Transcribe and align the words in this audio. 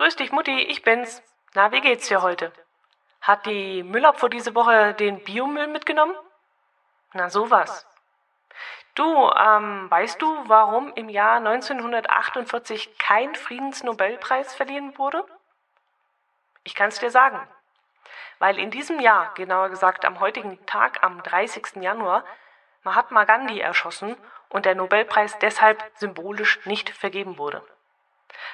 Grüß 0.00 0.16
dich, 0.16 0.32
Mutti, 0.32 0.58
ich 0.62 0.82
bin's. 0.82 1.22
Na, 1.52 1.72
wie 1.72 1.82
geht's 1.82 2.08
dir 2.08 2.22
heute? 2.22 2.54
Hat 3.20 3.44
die 3.44 3.82
Müllabfuhr 3.82 4.30
diese 4.30 4.54
Woche 4.54 4.94
den 4.94 5.22
Biomüll 5.22 5.66
mitgenommen? 5.66 6.16
Na, 7.12 7.28
sowas. 7.28 7.86
Du, 8.94 9.04
ähm, 9.30 9.90
weißt 9.90 10.22
du, 10.22 10.48
warum 10.48 10.90
im 10.94 11.10
Jahr 11.10 11.36
1948 11.36 12.96
kein 12.96 13.34
Friedensnobelpreis 13.34 14.54
verliehen 14.54 14.96
wurde? 14.96 15.22
Ich 16.64 16.74
kann's 16.74 16.98
dir 16.98 17.10
sagen. 17.10 17.46
Weil 18.38 18.58
in 18.58 18.70
diesem 18.70 19.00
Jahr, 19.00 19.34
genauer 19.34 19.68
gesagt 19.68 20.06
am 20.06 20.18
heutigen 20.18 20.64
Tag, 20.64 21.02
am 21.02 21.22
30. 21.22 21.82
Januar, 21.82 22.24
Mahatma 22.84 23.24
Gandhi 23.24 23.60
erschossen 23.60 24.16
und 24.48 24.64
der 24.64 24.76
Nobelpreis 24.76 25.38
deshalb 25.40 25.84
symbolisch 25.96 26.64
nicht 26.64 26.88
vergeben 26.88 27.36
wurde. 27.36 27.62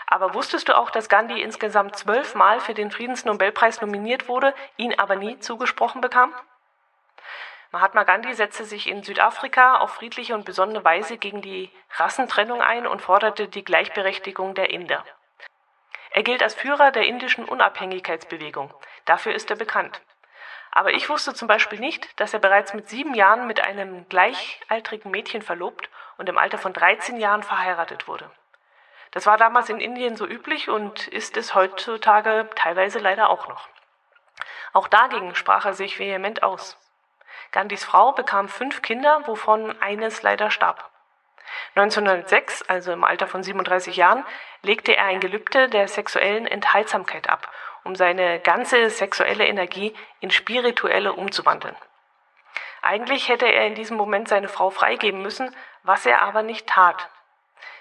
Aber 0.06 0.34
wusstest 0.34 0.68
du 0.68 0.76
auch, 0.76 0.90
dass 0.90 1.08
Gandhi 1.08 1.40
insgesamt 1.40 1.96
zwölfmal 1.96 2.60
für 2.60 2.74
den 2.74 2.90
Friedensnobelpreis 2.90 3.80
nominiert 3.80 4.28
wurde, 4.28 4.54
ihn 4.76 4.98
aber 4.98 5.16
nie 5.16 5.38
zugesprochen 5.38 6.00
bekam? 6.00 6.32
Mahatma 7.72 8.04
Gandhi 8.04 8.32
setzte 8.32 8.64
sich 8.64 8.88
in 8.88 9.02
Südafrika 9.02 9.78
auf 9.78 9.94
friedliche 9.94 10.34
und 10.34 10.44
besonnene 10.44 10.84
Weise 10.84 11.18
gegen 11.18 11.42
die 11.42 11.70
Rassentrennung 11.96 12.62
ein 12.62 12.86
und 12.86 13.02
forderte 13.02 13.48
die 13.48 13.64
Gleichberechtigung 13.64 14.54
der 14.54 14.70
Inder. 14.70 15.04
Er 16.10 16.22
gilt 16.22 16.42
als 16.42 16.54
Führer 16.54 16.92
der 16.92 17.04
indischen 17.04 17.44
Unabhängigkeitsbewegung. 17.44 18.72
Dafür 19.04 19.34
ist 19.34 19.50
er 19.50 19.56
bekannt. 19.56 20.00
Aber 20.70 20.94
ich 20.94 21.08
wusste 21.08 21.34
zum 21.34 21.48
Beispiel 21.48 21.78
nicht, 21.78 22.18
dass 22.20 22.32
er 22.32 22.40
bereits 22.40 22.72
mit 22.72 22.88
sieben 22.88 23.14
Jahren 23.14 23.46
mit 23.46 23.60
einem 23.60 24.08
gleichaltrigen 24.08 25.10
Mädchen 25.10 25.42
verlobt 25.42 25.90
und 26.16 26.28
im 26.28 26.38
Alter 26.38 26.58
von 26.58 26.72
13 26.72 27.18
Jahren 27.18 27.42
verheiratet 27.42 28.08
wurde. 28.08 28.30
Das 29.16 29.24
war 29.24 29.38
damals 29.38 29.70
in 29.70 29.80
Indien 29.80 30.14
so 30.14 30.26
üblich 30.26 30.68
und 30.68 31.08
ist 31.08 31.38
es 31.38 31.54
heutzutage 31.54 32.50
teilweise 32.54 32.98
leider 32.98 33.30
auch 33.30 33.48
noch. 33.48 33.66
Auch 34.74 34.88
dagegen 34.88 35.34
sprach 35.34 35.64
er 35.64 35.72
sich 35.72 35.98
vehement 35.98 36.42
aus. 36.42 36.76
Gandhis 37.50 37.82
Frau 37.82 38.12
bekam 38.12 38.46
fünf 38.46 38.82
Kinder, 38.82 39.22
wovon 39.24 39.74
eines 39.80 40.20
leider 40.20 40.50
starb. 40.50 40.90
1906, 41.76 42.68
also 42.68 42.92
im 42.92 43.04
Alter 43.04 43.26
von 43.26 43.42
37 43.42 43.96
Jahren, 43.96 44.22
legte 44.60 44.94
er 44.94 45.06
ein 45.06 45.20
Gelübde 45.20 45.70
der 45.70 45.88
sexuellen 45.88 46.46
Enthaltsamkeit 46.46 47.30
ab 47.30 47.50
um 47.84 47.94
seine 47.94 48.38
ganze 48.40 48.90
sexuelle 48.90 49.46
Energie 49.46 49.94
in 50.20 50.30
spirituelle 50.30 51.14
umzuwandeln. 51.14 51.76
Eigentlich 52.82 53.30
hätte 53.30 53.46
er 53.46 53.66
in 53.66 53.76
diesem 53.76 53.96
Moment 53.96 54.28
seine 54.28 54.48
Frau 54.48 54.68
freigeben 54.68 55.22
müssen, 55.22 55.56
was 55.84 56.04
er 56.04 56.20
aber 56.20 56.42
nicht 56.42 56.66
tat. 56.66 57.08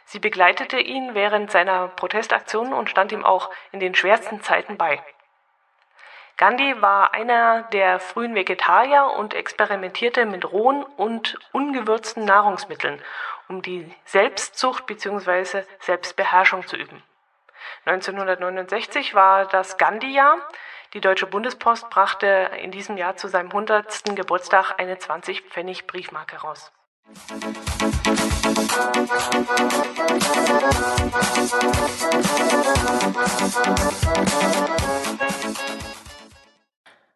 Sie 0.05 0.19
begleitete 0.19 0.79
ihn 0.79 1.15
während 1.15 1.51
seiner 1.51 1.87
Protestaktionen 1.89 2.73
und 2.73 2.89
stand 2.89 3.11
ihm 3.11 3.25
auch 3.25 3.49
in 3.71 3.79
den 3.79 3.95
schwersten 3.95 4.41
Zeiten 4.41 4.77
bei. 4.77 5.01
Gandhi 6.37 6.81
war 6.81 7.13
einer 7.13 7.63
der 7.71 7.99
frühen 7.99 8.35
Vegetarier 8.35 9.13
und 9.17 9.33
experimentierte 9.33 10.25
mit 10.25 10.51
rohen 10.51 10.83
und 10.83 11.39
ungewürzten 11.53 12.25
Nahrungsmitteln, 12.25 13.01
um 13.47 13.61
die 13.61 13.89
Selbstzucht 14.03 14.85
bzw. 14.85 15.63
Selbstbeherrschung 15.79 16.67
zu 16.67 16.75
üben. 16.75 17.01
1969 17.85 19.15
war 19.15 19.45
das 19.45 19.77
Gandhi-Jahr. 19.77 20.37
Die 20.93 21.01
Deutsche 21.01 21.25
Bundespost 21.25 21.89
brachte 21.89 22.51
in 22.61 22.71
diesem 22.71 22.97
Jahr 22.97 23.15
zu 23.15 23.27
seinem 23.27 23.47
100. 23.47 24.15
Geburtstag 24.15 24.73
eine 24.77 24.95
20-Pfennig-Briefmarke 24.95 26.37
raus. 26.37 26.71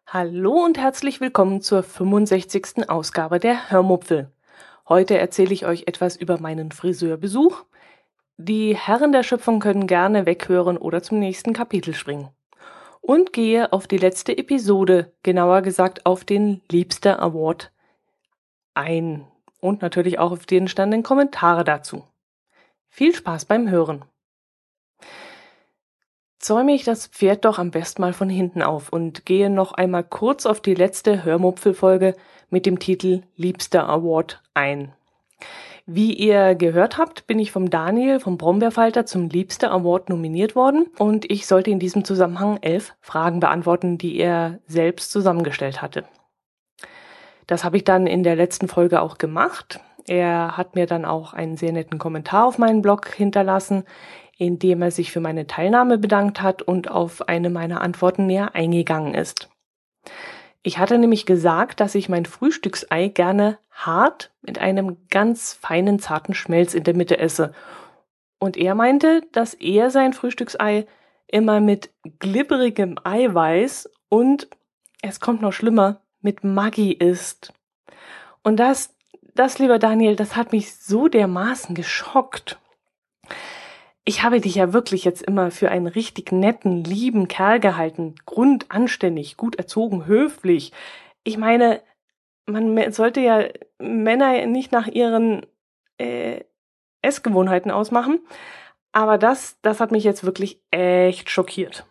Hallo 0.06 0.64
und 0.64 0.78
herzlich 0.78 1.20
willkommen 1.20 1.60
zur 1.60 1.82
65. 1.82 2.88
Ausgabe 2.88 3.38
der 3.38 3.70
Hörmupfel. 3.70 4.30
Heute 4.88 5.18
erzähle 5.18 5.52
ich 5.52 5.66
euch 5.66 5.84
etwas 5.86 6.16
über 6.16 6.40
meinen 6.40 6.72
Friseurbesuch, 6.72 7.64
die 8.38 8.74
Herren 8.74 9.12
der 9.12 9.22
Schöpfung 9.22 9.60
können 9.60 9.86
gerne 9.86 10.24
weghören 10.24 10.78
oder 10.78 11.02
zum 11.02 11.18
nächsten 11.18 11.52
Kapitel 11.52 11.92
springen. 11.92 12.30
Und 13.02 13.34
gehe 13.34 13.72
auf 13.74 13.86
die 13.86 13.98
letzte 13.98 14.36
Episode, 14.38 15.12
genauer 15.22 15.60
gesagt 15.60 16.06
auf 16.06 16.24
den 16.24 16.62
Liebster 16.70 17.20
Award 17.20 17.70
ein. 18.72 19.29
Und 19.60 19.82
natürlich 19.82 20.18
auch 20.18 20.32
auf 20.32 20.46
die 20.46 20.56
entstandenen 20.56 21.02
Kommentare 21.02 21.64
dazu. 21.64 22.04
Viel 22.88 23.14
Spaß 23.14 23.44
beim 23.44 23.68
Hören. 23.70 24.04
Zäume 26.38 26.72
ich 26.72 26.84
das 26.84 27.06
Pferd 27.06 27.44
doch 27.44 27.58
am 27.58 27.70
besten 27.70 28.00
mal 28.00 28.14
von 28.14 28.30
hinten 28.30 28.62
auf 28.62 28.90
und 28.90 29.26
gehe 29.26 29.50
noch 29.50 29.72
einmal 29.72 30.02
kurz 30.02 30.46
auf 30.46 30.60
die 30.60 30.74
letzte 30.74 31.22
Hörmupfelfolge 31.22 32.16
mit 32.48 32.64
dem 32.64 32.78
Titel 32.78 33.22
Liebster 33.36 33.86
Award 33.86 34.42
ein. 34.54 34.92
Wie 35.84 36.14
ihr 36.14 36.54
gehört 36.54 36.98
habt, 36.98 37.26
bin 37.26 37.38
ich 37.38 37.52
vom 37.52 37.68
Daniel 37.68 38.20
vom 38.20 38.38
Brombeerfalter 38.38 39.06
zum 39.06 39.28
Liebster 39.28 39.70
Award 39.70 40.08
nominiert 40.08 40.54
worden 40.54 40.86
und 40.98 41.30
ich 41.30 41.46
sollte 41.46 41.70
in 41.70 41.78
diesem 41.78 42.04
Zusammenhang 42.04 42.58
elf 42.62 42.94
Fragen 43.00 43.40
beantworten, 43.40 43.98
die 43.98 44.16
er 44.16 44.60
selbst 44.66 45.10
zusammengestellt 45.10 45.82
hatte. 45.82 46.04
Das 47.50 47.64
habe 47.64 47.76
ich 47.78 47.82
dann 47.82 48.06
in 48.06 48.22
der 48.22 48.36
letzten 48.36 48.68
Folge 48.68 49.02
auch 49.02 49.18
gemacht. 49.18 49.80
Er 50.06 50.56
hat 50.56 50.76
mir 50.76 50.86
dann 50.86 51.04
auch 51.04 51.32
einen 51.32 51.56
sehr 51.56 51.72
netten 51.72 51.98
Kommentar 51.98 52.46
auf 52.46 52.58
meinen 52.58 52.80
Blog 52.80 53.08
hinterlassen, 53.12 53.82
in 54.38 54.60
dem 54.60 54.82
er 54.82 54.92
sich 54.92 55.10
für 55.10 55.18
meine 55.18 55.48
Teilnahme 55.48 55.98
bedankt 55.98 56.42
hat 56.42 56.62
und 56.62 56.88
auf 56.88 57.28
eine 57.28 57.50
meiner 57.50 57.80
Antworten 57.80 58.26
näher 58.26 58.54
eingegangen 58.54 59.14
ist. 59.14 59.50
Ich 60.62 60.78
hatte 60.78 60.96
nämlich 60.96 61.26
gesagt, 61.26 61.80
dass 61.80 61.96
ich 61.96 62.08
mein 62.08 62.24
Frühstücksei 62.24 63.08
gerne 63.08 63.58
hart 63.72 64.30
mit 64.42 64.60
einem 64.60 65.08
ganz 65.10 65.52
feinen, 65.52 65.98
zarten 65.98 66.34
Schmelz 66.34 66.74
in 66.74 66.84
der 66.84 66.94
Mitte 66.94 67.18
esse. 67.18 67.52
Und 68.38 68.56
er 68.56 68.76
meinte, 68.76 69.22
dass 69.32 69.54
er 69.54 69.90
sein 69.90 70.12
Frühstücksei 70.12 70.86
immer 71.26 71.58
mit 71.58 71.90
glibberigem 72.20 72.96
Eiweiß 73.02 73.90
und, 74.08 74.48
es 75.02 75.18
kommt 75.18 75.42
noch 75.42 75.52
schlimmer, 75.52 76.00
mit 76.20 76.44
Maggi 76.44 76.92
isst. 76.92 77.52
Und 78.42 78.56
das, 78.56 78.94
das, 79.34 79.58
lieber 79.58 79.78
Daniel, 79.78 80.16
das 80.16 80.36
hat 80.36 80.52
mich 80.52 80.74
so 80.76 81.08
dermaßen 81.08 81.74
geschockt. 81.74 82.58
Ich 84.04 84.22
habe 84.22 84.40
dich 84.40 84.54
ja 84.54 84.72
wirklich 84.72 85.04
jetzt 85.04 85.22
immer 85.22 85.50
für 85.50 85.70
einen 85.70 85.86
richtig 85.86 86.32
netten, 86.32 86.84
lieben 86.84 87.28
Kerl 87.28 87.60
gehalten, 87.60 88.14
grundanständig, 88.26 89.36
gut 89.36 89.56
erzogen, 89.56 90.06
höflich. 90.06 90.72
Ich 91.22 91.36
meine, 91.36 91.82
man 92.46 92.92
sollte 92.92 93.20
ja 93.20 93.44
Männer 93.78 94.46
nicht 94.46 94.72
nach 94.72 94.86
ihren 94.86 95.46
äh, 95.98 96.40
Essgewohnheiten 97.02 97.70
ausmachen. 97.70 98.20
Aber 98.92 99.18
das, 99.18 99.58
das 99.62 99.80
hat 99.80 99.92
mich 99.92 100.04
jetzt 100.04 100.24
wirklich 100.24 100.60
echt 100.70 101.30
schockiert. 101.30 101.86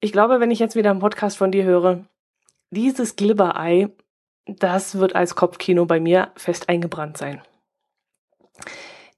Ich 0.00 0.12
glaube, 0.12 0.40
wenn 0.40 0.50
ich 0.50 0.58
jetzt 0.58 0.76
wieder 0.76 0.90
einen 0.90 1.00
Podcast 1.00 1.38
von 1.38 1.52
dir 1.52 1.64
höre, 1.64 2.04
dieses 2.74 3.16
Glibberei, 3.16 3.88
das 4.46 4.98
wird 4.98 5.16
als 5.16 5.34
Kopfkino 5.34 5.86
bei 5.86 6.00
mir 6.00 6.32
fest 6.36 6.68
eingebrannt 6.68 7.16
sein. 7.16 7.40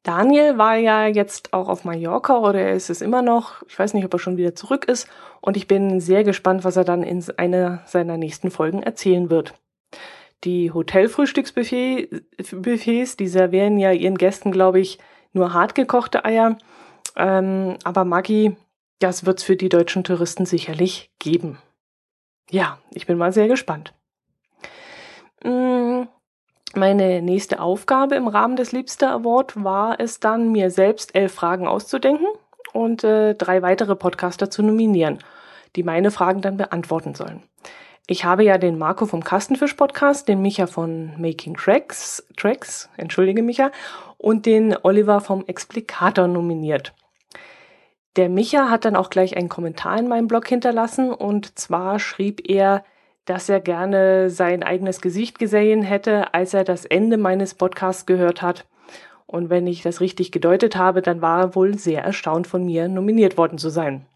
Daniel 0.06 0.56
war 0.56 0.76
ja 0.76 1.08
jetzt 1.08 1.52
auch 1.52 1.68
auf 1.68 1.84
Mallorca 1.84 2.38
oder 2.38 2.60
er 2.60 2.74
ist 2.74 2.90
es 2.90 3.02
immer 3.02 3.22
noch. 3.22 3.64
Ich 3.66 3.76
weiß 3.76 3.92
nicht, 3.92 4.04
ob 4.04 4.14
er 4.14 4.20
schon 4.20 4.36
wieder 4.36 4.54
zurück 4.54 4.84
ist. 4.84 5.08
Und 5.40 5.56
ich 5.56 5.66
bin 5.66 6.00
sehr 6.00 6.22
gespannt, 6.22 6.62
was 6.62 6.76
er 6.76 6.84
dann 6.84 7.02
in 7.02 7.24
einer 7.38 7.82
seiner 7.86 8.16
nächsten 8.16 8.52
Folgen 8.52 8.84
erzählen 8.84 9.30
wird. 9.30 9.54
Die 10.44 10.70
Hotelfrühstücksbuffets, 10.70 13.16
die 13.16 13.26
servieren 13.26 13.80
ja 13.80 13.90
ihren 13.90 14.16
Gästen, 14.16 14.52
glaube 14.52 14.78
ich, 14.78 15.00
nur 15.32 15.54
hartgekochte 15.54 16.24
Eier. 16.24 16.56
Ähm, 17.16 17.74
aber 17.82 18.04
Maggi, 18.04 18.54
das 19.00 19.26
wird's 19.26 19.42
für 19.42 19.56
die 19.56 19.68
deutschen 19.68 20.04
Touristen 20.04 20.46
sicherlich 20.46 21.10
geben. 21.18 21.58
Ja, 22.50 22.78
ich 22.90 23.06
bin 23.06 23.18
mal 23.18 23.32
sehr 23.32 23.48
gespannt. 23.48 23.92
Mm, 25.42 26.02
meine 26.74 27.22
nächste 27.22 27.60
Aufgabe 27.60 28.14
im 28.14 28.28
Rahmen 28.28 28.56
des 28.56 28.72
Liebster 28.72 29.10
Award 29.10 29.62
war 29.64 29.98
es 29.98 30.20
dann, 30.20 30.52
mir 30.52 30.70
selbst 30.70 31.14
elf 31.14 31.34
Fragen 31.34 31.66
auszudenken 31.66 32.26
und 32.72 33.04
äh, 33.04 33.34
drei 33.34 33.62
weitere 33.62 33.96
Podcaster 33.96 34.50
zu 34.50 34.62
nominieren, 34.62 35.18
die 35.74 35.82
meine 35.82 36.10
Fragen 36.10 36.40
dann 36.40 36.56
beantworten 36.56 37.14
sollen. 37.14 37.42
Ich 38.08 38.24
habe 38.24 38.44
ja 38.44 38.56
den 38.56 38.78
Marco 38.78 39.06
vom 39.06 39.24
Kastenfisch 39.24 39.74
Podcast, 39.74 40.28
den 40.28 40.40
Micha 40.40 40.68
von 40.68 41.20
Making 41.20 41.56
Tracks, 41.56 42.24
Tracks, 42.36 42.88
entschuldige 42.96 43.42
Micha, 43.42 43.72
und 44.16 44.46
den 44.46 44.76
Oliver 44.82 45.20
vom 45.20 45.44
Explikator 45.46 46.28
nominiert. 46.28 46.94
Der 48.16 48.30
Micha 48.30 48.70
hat 48.70 48.86
dann 48.86 48.96
auch 48.96 49.10
gleich 49.10 49.36
einen 49.36 49.50
Kommentar 49.50 49.98
in 49.98 50.08
meinem 50.08 50.26
Blog 50.26 50.48
hinterlassen 50.48 51.12
und 51.12 51.58
zwar 51.58 51.98
schrieb 51.98 52.48
er, 52.48 52.82
dass 53.26 53.48
er 53.48 53.60
gerne 53.60 54.30
sein 54.30 54.62
eigenes 54.62 55.00
Gesicht 55.00 55.38
gesehen 55.38 55.82
hätte, 55.82 56.32
als 56.32 56.54
er 56.54 56.64
das 56.64 56.84
Ende 56.84 57.18
meines 57.18 57.54
Podcasts 57.54 58.06
gehört 58.06 58.40
hat. 58.40 58.66
Und 59.26 59.50
wenn 59.50 59.66
ich 59.66 59.82
das 59.82 60.00
richtig 60.00 60.32
gedeutet 60.32 60.76
habe, 60.76 61.02
dann 61.02 61.20
war 61.20 61.40
er 61.40 61.54
wohl 61.54 61.76
sehr 61.76 62.02
erstaunt 62.02 62.46
von 62.46 62.64
mir 62.64 62.88
nominiert 62.88 63.36
worden 63.36 63.58
zu 63.58 63.68
sein. 63.68 64.06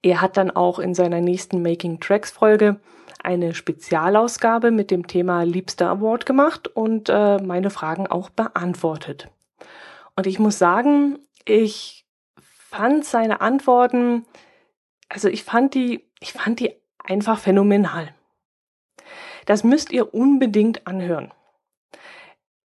Er 0.00 0.20
hat 0.20 0.36
dann 0.36 0.52
auch 0.52 0.78
in 0.78 0.94
seiner 0.94 1.20
nächsten 1.20 1.60
Making 1.60 1.98
Tracks 1.98 2.30
Folge 2.30 2.80
eine 3.22 3.52
Spezialausgabe 3.52 4.70
mit 4.70 4.92
dem 4.92 5.08
Thema 5.08 5.42
Liebster 5.42 5.90
Award 5.90 6.24
gemacht 6.24 6.68
und 6.68 7.08
äh, 7.08 7.38
meine 7.38 7.70
Fragen 7.70 8.06
auch 8.06 8.30
beantwortet. 8.30 9.28
Und 10.14 10.28
ich 10.28 10.38
muss 10.38 10.56
sagen, 10.58 11.18
ich 11.44 11.97
fand 12.70 13.06
seine 13.06 13.40
Antworten, 13.40 14.26
also 15.08 15.28
ich 15.28 15.42
fand 15.42 15.72
die, 15.74 16.04
ich 16.20 16.34
fand 16.34 16.60
die 16.60 16.74
einfach 17.02 17.38
phänomenal. 17.38 18.14
Das 19.46 19.64
müsst 19.64 19.90
ihr 19.90 20.12
unbedingt 20.12 20.86
anhören. 20.86 21.32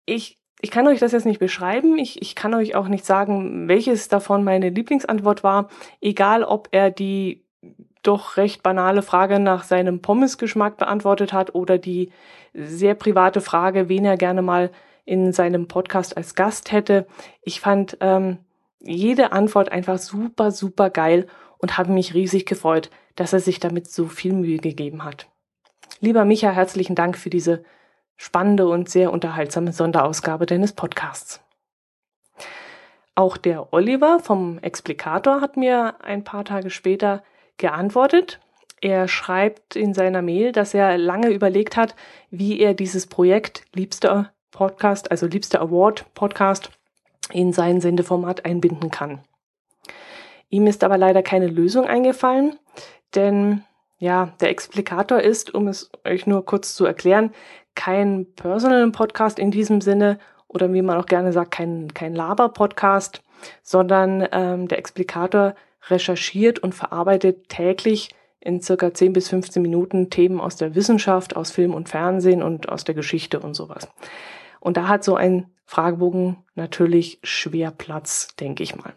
Ich, 0.05 0.39
ich 0.61 0.71
kann 0.71 0.87
euch 0.87 0.99
das 0.99 1.13
jetzt 1.13 1.25
nicht 1.25 1.39
beschreiben. 1.39 1.97
Ich, 1.97 2.21
ich 2.21 2.35
kann 2.35 2.53
euch 2.53 2.75
auch 2.75 2.89
nicht 2.89 3.07
sagen, 3.07 3.69
welches 3.69 4.09
davon 4.09 4.45
meine 4.45 4.69
Lieblingsantwort 4.69 5.43
war. 5.43 5.71
Egal, 6.03 6.45
ob 6.45 6.69
er 6.73 6.91
die 6.91 7.47
doch 8.03 8.37
recht 8.37 8.63
banale 8.63 9.01
Frage 9.01 9.41
nach 9.41 9.65
seinem 9.65 10.03
Pommesgeschmack 10.03 10.77
beantwortet 10.77 11.33
hat 11.33 11.55
oder 11.55 11.79
die 11.79 12.13
sehr 12.53 12.95
private 12.95 13.41
Frage, 13.41 13.89
wen 13.89 14.05
er 14.05 14.19
gerne 14.19 14.43
mal 14.43 14.71
in 15.07 15.33
seinem 15.33 15.69
Podcast 15.69 16.19
als 16.19 16.35
Gast 16.35 16.71
hätte. 16.71 17.07
Ich 17.41 17.61
fand 17.61 17.97
ähm, 18.01 18.39
jede 18.81 19.33
Antwort 19.33 19.71
einfach 19.71 19.99
super, 19.99 20.51
super 20.51 20.91
geil 20.91 21.27
und 21.59 21.79
habe 21.79 21.93
mich 21.93 22.15
riesig 22.15 22.47
gefreut, 22.47 22.91
dass 23.15 23.33
er 23.33 23.41
sich 23.41 23.61
damit 23.61 23.91
so 23.91 24.07
viel 24.07 24.33
Mühe 24.33 24.59
gegeben 24.59 25.05
hat. 25.05 25.29
Lieber 26.01 26.25
Micha, 26.25 26.51
herzlichen 26.51 26.95
Dank 26.95 27.17
für 27.17 27.31
diese 27.31 27.65
spannende 28.17 28.69
und 28.69 28.89
sehr 28.89 29.13
unterhaltsame 29.13 29.73
Sonderausgabe 29.73 30.47
deines 30.47 30.73
Podcasts. 30.73 31.41
Auch 33.15 33.39
der 33.39 33.73
Oliver 33.73 34.21
vom 34.21 34.59
Explikator 34.59 35.41
hat 35.41 35.57
mir 35.57 35.97
ein 36.03 36.23
paar 36.23 36.45
Tage 36.45 36.69
später 36.69 37.23
geantwortet. 37.57 38.41
Er 38.83 39.09
schreibt 39.09 39.75
in 39.75 39.95
seiner 39.95 40.21
Mail, 40.21 40.53
dass 40.53 40.75
er 40.75 40.99
lange 40.99 41.31
überlegt 41.31 41.79
hat, 41.79 41.97
wie 42.31 42.61
er 42.61 42.75
dieses 42.75 43.07
Projekt 43.07 43.65
Liebster 43.75 44.33
Podcast, 44.51 45.11
also 45.11 45.27
Liebster 45.27 45.63
Award 45.63 46.13
Podcast, 46.13 46.71
in 47.33 47.53
sein 47.53 47.81
Sendeformat 47.81 48.45
einbinden 48.45 48.91
kann. 48.91 49.21
Ihm 50.49 50.67
ist 50.67 50.85
aber 50.85 50.97
leider 50.97 51.23
keine 51.23 51.49
Lösung 51.49 51.87
eingefallen, 51.87 52.57
denn 53.15 53.65
ja, 53.99 54.33
der 54.41 54.51
Explikator 54.51 55.21
ist, 55.21 55.55
um 55.55 55.69
es 55.69 55.91
euch 56.05 56.27
nur 56.27 56.45
kurz 56.45 56.75
zu 56.75 56.85
erklären, 56.85 57.33
kein 57.75 58.27
Personal 58.35 58.91
Podcast 58.91 59.39
in 59.39 59.51
diesem 59.51 59.81
Sinne 59.81 60.19
oder 60.49 60.73
wie 60.73 60.83
man 60.83 60.99
auch 60.99 61.07
gerne 61.07 61.33
sagt, 61.33 61.51
kein, 61.53 61.93
kein 61.95 62.15
Laber-Podcast, 62.15 63.23
sondern 63.63 64.27
ähm, 64.33 64.69
der 64.69 64.79
Explikator 64.79 65.55
recherchiert 65.89 66.59
und 66.59 66.75
verarbeitet 66.75 67.49
täglich 67.49 68.11
in 68.41 68.61
circa 68.61 68.95
10 68.95 69.13
bis 69.13 69.29
15 69.29 69.61
Minuten 69.61 70.11
Themen 70.11 70.41
aus 70.41 70.57
der 70.57 70.75
Wissenschaft, 70.75 71.37
aus 71.37 71.51
Film 71.51 71.75
und 71.75 71.89
Fernsehen 71.89 72.43
und 72.43 72.69
aus 72.69 72.85
der 72.85 72.95
Geschichte 72.95 73.41
und 73.41 73.55
sowas. 73.55 73.89
Und 74.61 74.77
da 74.77 74.89
hat 74.89 75.05
so 75.05 75.17
ein 75.17 75.47
Fragebogen 75.67 76.39
natürlich 76.55 77.19
schwer 77.23 77.71
Platz, 77.71 78.35
denke 78.37 78.63
ich 78.63 78.77
mal. 78.77 78.95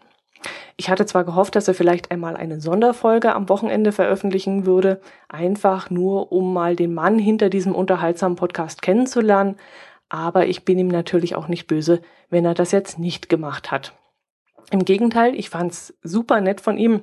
Ich 0.76 0.88
hatte 0.88 1.04
zwar 1.04 1.24
gehofft, 1.24 1.56
dass 1.56 1.68
er 1.68 1.74
vielleicht 1.74 2.10
einmal 2.10 2.36
eine 2.36 2.60
Sonderfolge 2.60 3.34
am 3.34 3.50
Wochenende 3.50 3.92
veröffentlichen 3.92 4.64
würde, 4.64 5.00
einfach 5.28 5.90
nur 5.90 6.32
um 6.32 6.54
mal 6.54 6.76
den 6.76 6.94
Mann 6.94 7.18
hinter 7.18 7.50
diesem 7.50 7.74
unterhaltsamen 7.74 8.36
Podcast 8.36 8.80
kennenzulernen, 8.80 9.56
aber 10.08 10.46
ich 10.46 10.64
bin 10.64 10.78
ihm 10.78 10.88
natürlich 10.88 11.34
auch 11.36 11.48
nicht 11.48 11.66
böse, 11.66 12.00
wenn 12.30 12.46
er 12.46 12.54
das 12.54 12.72
jetzt 12.72 12.98
nicht 12.98 13.28
gemacht 13.28 13.70
hat. 13.70 13.92
Im 14.70 14.84
Gegenteil, 14.84 15.34
ich 15.34 15.50
fand's 15.50 15.94
super 16.02 16.40
nett 16.40 16.60
von 16.60 16.78
ihm, 16.78 17.02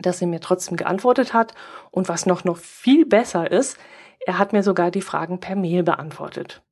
dass 0.00 0.22
er 0.22 0.28
mir 0.28 0.40
trotzdem 0.40 0.76
geantwortet 0.76 1.34
hat 1.34 1.54
und 1.90 2.08
was 2.08 2.24
noch 2.24 2.44
noch 2.44 2.56
viel 2.56 3.04
besser 3.04 3.50
ist, 3.50 3.76
er 4.24 4.38
hat 4.38 4.52
mir 4.52 4.62
sogar 4.62 4.90
die 4.90 5.02
Fragen 5.02 5.40
per 5.40 5.56
Mail 5.56 5.82
beantwortet. 5.82 6.62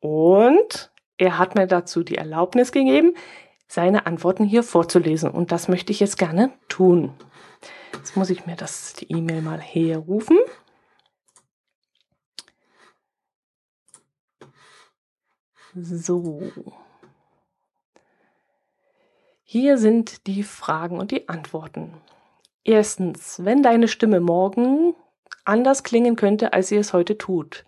Und 0.00 0.90
er 1.18 1.38
hat 1.38 1.54
mir 1.54 1.66
dazu 1.66 2.02
die 2.02 2.16
Erlaubnis 2.16 2.72
gegeben, 2.72 3.14
seine 3.68 4.06
Antworten 4.06 4.44
hier 4.44 4.62
vorzulesen. 4.62 5.30
Und 5.30 5.52
das 5.52 5.68
möchte 5.68 5.92
ich 5.92 6.00
jetzt 6.00 6.18
gerne 6.18 6.52
tun. 6.68 7.14
Jetzt 7.94 8.16
muss 8.16 8.30
ich 8.30 8.46
mir 8.46 8.56
das, 8.56 8.92
die 8.94 9.10
E-Mail 9.10 9.42
mal 9.42 9.60
herrufen. 9.60 10.38
So. 15.74 16.52
Hier 19.42 19.78
sind 19.78 20.26
die 20.26 20.42
Fragen 20.42 20.98
und 20.98 21.10
die 21.10 21.28
Antworten. 21.28 21.94
Erstens, 22.64 23.44
wenn 23.44 23.62
deine 23.62 23.88
Stimme 23.88 24.20
morgen 24.20 24.94
anders 25.44 25.82
klingen 25.82 26.16
könnte, 26.16 26.52
als 26.52 26.68
sie 26.68 26.76
es 26.76 26.92
heute 26.92 27.16
tut, 27.16 27.64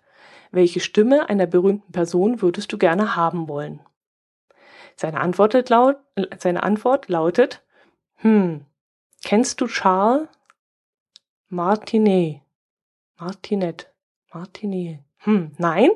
welche 0.51 0.79
Stimme 0.79 1.29
einer 1.29 1.45
berühmten 1.45 1.91
Person 1.91 2.41
würdest 2.41 2.71
du 2.71 2.77
gerne 2.77 3.15
haben 3.15 3.47
wollen? 3.47 3.81
Seine 4.95 5.21
Antwort, 5.21 5.69
laut, 5.69 5.97
seine 6.39 6.63
Antwort 6.63 7.07
lautet, 7.07 7.63
hm, 8.15 8.65
kennst 9.23 9.61
du 9.61 9.67
Charles 9.67 10.27
Martinet? 11.47 12.41
Martinet. 13.17 13.91
Martinet. 14.33 14.99
Hm, 15.19 15.51
nein. 15.57 15.89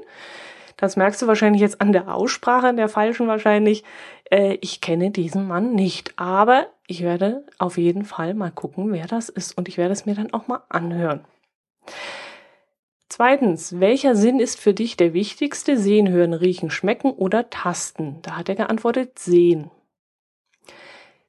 Das 0.78 0.96
merkst 0.96 1.22
du 1.22 1.28
wahrscheinlich 1.28 1.62
jetzt 1.62 1.80
an 1.80 1.94
der 1.94 2.14
Aussprache, 2.14 2.74
der 2.74 2.90
falschen 2.90 3.28
wahrscheinlich. 3.28 3.84
Äh, 4.30 4.58
ich 4.62 4.82
kenne 4.82 5.12
diesen 5.12 5.48
Mann 5.48 5.76
nicht, 5.76 6.14
aber 6.18 6.68
ich 6.88 7.04
werde 7.04 7.46
auf 7.60 7.78
jeden 7.78 8.06
Fall 8.06 8.34
mal 8.34 8.52
gucken, 8.52 8.92
wer 8.92 9.08
das 9.08 9.30
ist 9.30 9.58
und 9.58 9.68
ich 9.68 9.78
werde 9.78 9.94
es 9.94 10.06
mir 10.06 10.16
dann 10.16 10.34
auch 10.34 10.48
mal 10.48 10.64
anhören. 10.70 11.24
Zweitens, 13.16 13.80
welcher 13.80 14.16
Sinn 14.16 14.40
ist 14.40 14.60
für 14.60 14.74
dich 14.74 14.98
der 14.98 15.14
wichtigste? 15.14 15.78
Sehen, 15.78 16.10
hören, 16.10 16.34
riechen, 16.34 16.72
schmecken 16.72 17.12
oder 17.12 17.52
tasten? 17.52 18.18
Da 18.24 18.38
hat 18.38 18.50
er 18.50 18.56
geantwortet, 18.56 19.20
sehen. 19.20 19.70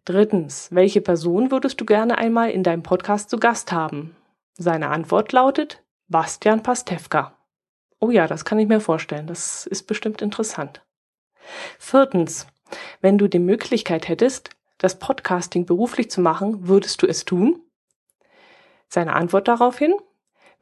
Drittens, 0.06 0.70
welche 0.72 1.02
Person 1.02 1.50
würdest 1.50 1.78
du 1.78 1.84
gerne 1.84 2.16
einmal 2.16 2.50
in 2.52 2.62
deinem 2.62 2.82
Podcast 2.82 3.28
zu 3.28 3.36
Gast 3.36 3.70
haben? 3.70 4.16
Seine 4.54 4.88
Antwort 4.88 5.32
lautet 5.32 5.82
Bastian 6.08 6.62
Pastewka. 6.62 7.36
Oh 8.00 8.08
ja, 8.08 8.26
das 8.26 8.46
kann 8.46 8.58
ich 8.58 8.66
mir 8.66 8.80
vorstellen. 8.80 9.26
Das 9.26 9.66
ist 9.66 9.82
bestimmt 9.82 10.22
interessant. 10.22 10.82
Viertens, 11.78 12.46
wenn 13.02 13.18
du 13.18 13.28
die 13.28 13.38
Möglichkeit 13.38 14.08
hättest, 14.08 14.48
das 14.78 14.98
Podcasting 14.98 15.66
beruflich 15.66 16.10
zu 16.10 16.22
machen, 16.22 16.66
würdest 16.66 17.02
du 17.02 17.06
es 17.06 17.26
tun? 17.26 17.60
Seine 18.88 19.12
Antwort 19.12 19.48
daraufhin, 19.48 19.92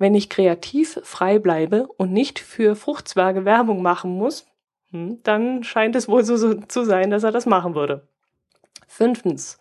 wenn 0.03 0.15
ich 0.15 0.29
kreativ 0.29 1.01
frei 1.05 1.39
bleibe 1.39 1.87
und 1.97 2.13
nicht 2.13 2.39
für 2.41 2.77
Fruchtzwerge 2.77 3.47
Werbung 3.47 3.81
machen 3.81 4.19
muss, 4.19 4.47
hm, 4.91 5.21
dann 5.23 5.65
scheint 5.65 5.97
es 5.97 6.09
wohl 6.09 6.25
so, 6.25 6.55
zu 6.55 6.85
sein, 6.85 7.11
dass 7.11 7.23
er 7.23 7.31
das 7.31 7.47
machen 7.47 7.75
würde. 7.75 8.07
Fünftens. 8.87 9.59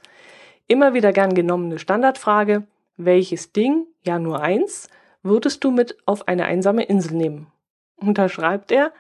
Immer 0.68 0.94
wieder 0.94 1.14
gern 1.14 1.34
genommene 1.34 1.80
Standardfrage. 1.80 2.64
Welches 2.98 3.54
Ding, 3.54 3.86
ja 4.04 4.20
nur 4.20 4.42
eins, 4.42 4.90
würdest 5.24 5.64
du 5.64 5.72
mit 5.72 5.96
auf 6.06 6.28
eine 6.28 6.46
einsame 6.46 6.84
Insel 6.84 7.16
nehmen? 7.16 7.48
Und 7.96 8.18
da 8.18 8.28
schreibt 8.28 8.72
er, 8.72 8.92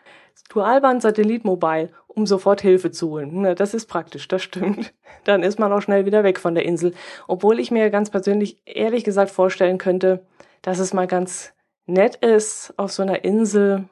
Dualband 0.50 1.02
Satellit 1.02 1.44
Mobile, 1.44 1.90
um 2.08 2.28
sofort 2.28 2.62
Hilfe 2.62 2.92
zu 2.92 3.10
holen. 3.10 3.30
Na, 3.34 3.56
das 3.56 3.74
ist 3.74 3.88
praktisch, 3.88 4.28
das 4.28 4.44
stimmt. 4.44 4.94
Dann 5.24 5.44
ist 5.44 5.60
man 5.60 5.74
auch 5.74 5.82
schnell 5.82 6.06
wieder 6.06 6.24
weg 6.24 6.40
von 6.40 6.56
der 6.56 6.66
Insel. 6.66 6.94
Obwohl 7.28 7.60
ich 7.60 7.72
mir 7.72 7.90
ganz 7.90 8.10
persönlich 8.10 8.62
ehrlich 8.66 9.04
gesagt 9.04 9.32
vorstellen 9.32 9.78
könnte, 9.78 10.26
dass 10.62 10.80
es 10.80 10.94
mal 10.94 11.08
ganz 11.08 11.54
nett 11.86 12.16
ist, 12.18 12.74
auf 12.78 12.92
so 12.92 13.02
einer 13.02 13.24
Insel, 13.24 13.90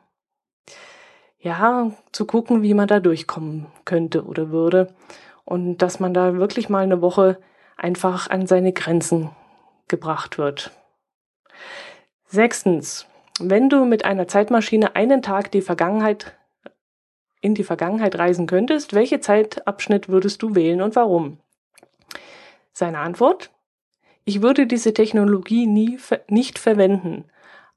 ja, 1.39 1.91
zu 2.11 2.25
gucken, 2.25 2.61
wie 2.61 2.73
man 2.73 2.87
da 2.87 2.99
durchkommen 2.99 3.67
könnte 3.85 4.25
oder 4.25 4.49
würde. 4.51 4.93
Und 5.45 5.77
dass 5.77 5.99
man 5.99 6.13
da 6.13 6.35
wirklich 6.35 6.69
mal 6.69 6.83
eine 6.83 7.01
Woche 7.01 7.39
einfach 7.77 8.29
an 8.29 8.45
seine 8.45 8.73
Grenzen 8.73 9.29
gebracht 9.87 10.37
wird. 10.37 10.71
Sechstens, 12.25 13.07
wenn 13.39 13.69
du 13.69 13.85
mit 13.85 14.05
einer 14.05 14.27
Zeitmaschine 14.27 14.95
einen 14.95 15.21
Tag 15.21 15.51
die 15.51 15.61
Vergangenheit 15.61 16.35
in 17.41 17.55
die 17.55 17.63
Vergangenheit 17.63 18.17
reisen 18.17 18.47
könntest, 18.47 18.93
welche 18.93 19.21
Zeitabschnitt 19.21 20.09
würdest 20.09 20.41
du 20.41 20.55
wählen 20.55 20.81
und 20.81 20.95
warum? 20.95 21.39
Seine 22.73 22.99
Antwort? 22.99 23.49
Ich 24.29 24.43
würde 24.43 24.67
diese 24.67 24.93
Technologie 24.93 25.65
nie 25.65 25.97
nicht 26.27 26.59
verwenden, 26.59 27.25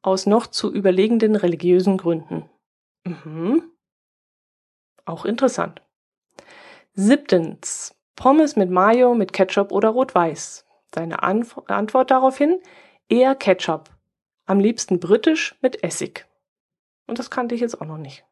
aus 0.02 0.26
noch 0.26 0.46
zu 0.46 0.70
überlegenden 0.70 1.34
religiösen 1.34 1.96
Gründen. 1.96 2.44
Mhm. 3.04 3.70
Auch 5.06 5.24
interessant. 5.24 5.80
Siebtens. 6.92 7.94
Pommes 8.16 8.54
mit 8.54 8.68
Mayo, 8.68 9.14
mit 9.14 9.32
Ketchup 9.32 9.72
oder 9.72 9.88
Rot-Weiß. 9.88 10.66
Seine 10.94 11.22
Anf 11.22 11.56
Antwort 11.68 12.10
daraufhin? 12.10 12.60
Eher 13.08 13.34
Ketchup. 13.34 13.88
Am 14.44 14.60
liebsten 14.60 15.00
britisch 15.00 15.56
mit 15.62 15.82
Essig. 15.82 16.26
Und 17.06 17.18
das 17.18 17.30
kannte 17.30 17.54
ich 17.54 17.62
jetzt 17.62 17.80
auch 17.80 17.86
noch 17.86 17.96
nicht. 17.96 18.26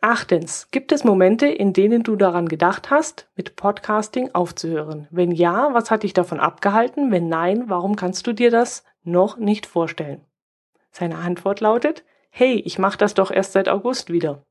Achtens, 0.00 0.68
gibt 0.70 0.92
es 0.92 1.04
Momente, 1.04 1.46
in 1.46 1.72
denen 1.72 2.02
du 2.02 2.16
daran 2.16 2.48
gedacht 2.48 2.90
hast, 2.90 3.28
mit 3.34 3.56
Podcasting 3.56 4.34
aufzuhören? 4.34 5.08
Wenn 5.10 5.32
ja, 5.32 5.72
was 5.72 5.90
hat 5.90 6.02
dich 6.02 6.12
davon 6.12 6.40
abgehalten? 6.40 7.10
Wenn 7.10 7.28
nein, 7.28 7.68
warum 7.68 7.96
kannst 7.96 8.26
du 8.26 8.32
dir 8.32 8.50
das 8.50 8.84
noch 9.02 9.36
nicht 9.36 9.66
vorstellen? 9.66 10.24
Seine 10.90 11.18
Antwort 11.18 11.60
lautet, 11.60 12.04
hey, 12.30 12.60
ich 12.60 12.78
mache 12.78 12.98
das 12.98 13.14
doch 13.14 13.30
erst 13.30 13.52
seit 13.52 13.68
August 13.68 14.10
wieder. 14.10 14.42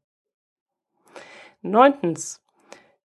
Neuntens, 1.61 2.43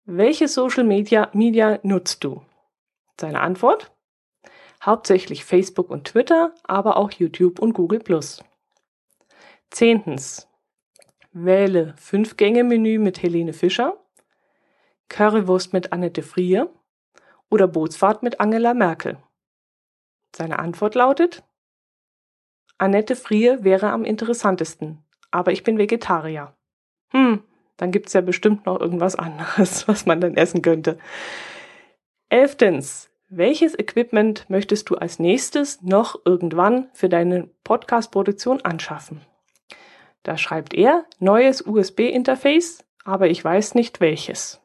welche 0.05 0.49
Social 0.49 0.85
Media, 0.85 1.31
Media 1.33 1.79
nutzt 1.83 2.25
du? 2.25 2.43
Seine 3.21 3.41
Antwort, 3.41 3.93
hauptsächlich 4.85 5.45
Facebook 5.45 5.91
und 5.91 6.05
Twitter, 6.05 6.55
aber 6.65 6.97
auch 6.97 7.11
YouTube 7.13 7.59
und 7.59 7.73
Google 7.75 8.03
Zehntens, 9.71 10.48
wähle 11.45 11.95
Fünf-Gänge-Menü 11.97 12.99
mit 12.99 13.23
Helene 13.23 13.53
Fischer, 13.53 13.97
Currywurst 15.09 15.73
mit 15.73 15.93
Annette 15.93 16.23
Frier 16.23 16.69
oder 17.51 17.67
Bootsfahrt 17.67 18.23
mit 18.23 18.41
Angela 18.41 18.75
Merkel. 18.75 19.19
Seine 20.35 20.59
Antwort 20.59 20.95
lautet, 20.95 21.45
Annette 22.77 23.17
Frier 23.17 23.65
wäre 23.65 23.91
am 23.91 24.05
interessantesten, 24.05 25.05
aber 25.31 25.53
ich 25.53 25.65
bin 25.65 25.79
Vegetarier. 25.79 26.55
Hm, 27.11 27.43
dann 27.77 27.91
gibt's 27.91 28.13
ja 28.13 28.21
bestimmt 28.21 28.67
noch 28.67 28.81
irgendwas 28.81 29.17
anderes, 29.17 29.89
was 29.89 30.07
man 30.07 30.21
dann 30.21 30.37
essen 30.37 30.63
könnte. 30.63 30.99
Elftens, 32.29 33.11
welches 33.31 33.79
Equipment 33.79 34.49
möchtest 34.49 34.91
du 34.91 34.97
als 34.97 35.19
nächstes 35.19 35.83
noch 35.83 36.21
irgendwann 36.25 36.89
für 36.93 37.09
deine 37.09 37.49
Podcast-Produktion 37.65 38.61
anschaffen? 38.63 39.23
Da 40.29 40.37
schreibt 40.37 40.75
er 40.75 41.07
neues 41.21 41.63
USB-Interface, 41.67 42.85
aber 43.03 43.29
ich 43.29 43.43
weiß 43.43 43.75
nicht 43.75 43.99
welches. 44.03 44.61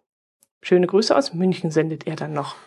Schöne 0.62 0.88
Grüße 0.88 1.16
aus 1.16 1.34
München 1.34 1.72
sendet 1.72 2.06
er 2.06 2.18
dann 2.18 2.34
noch. 2.34 2.58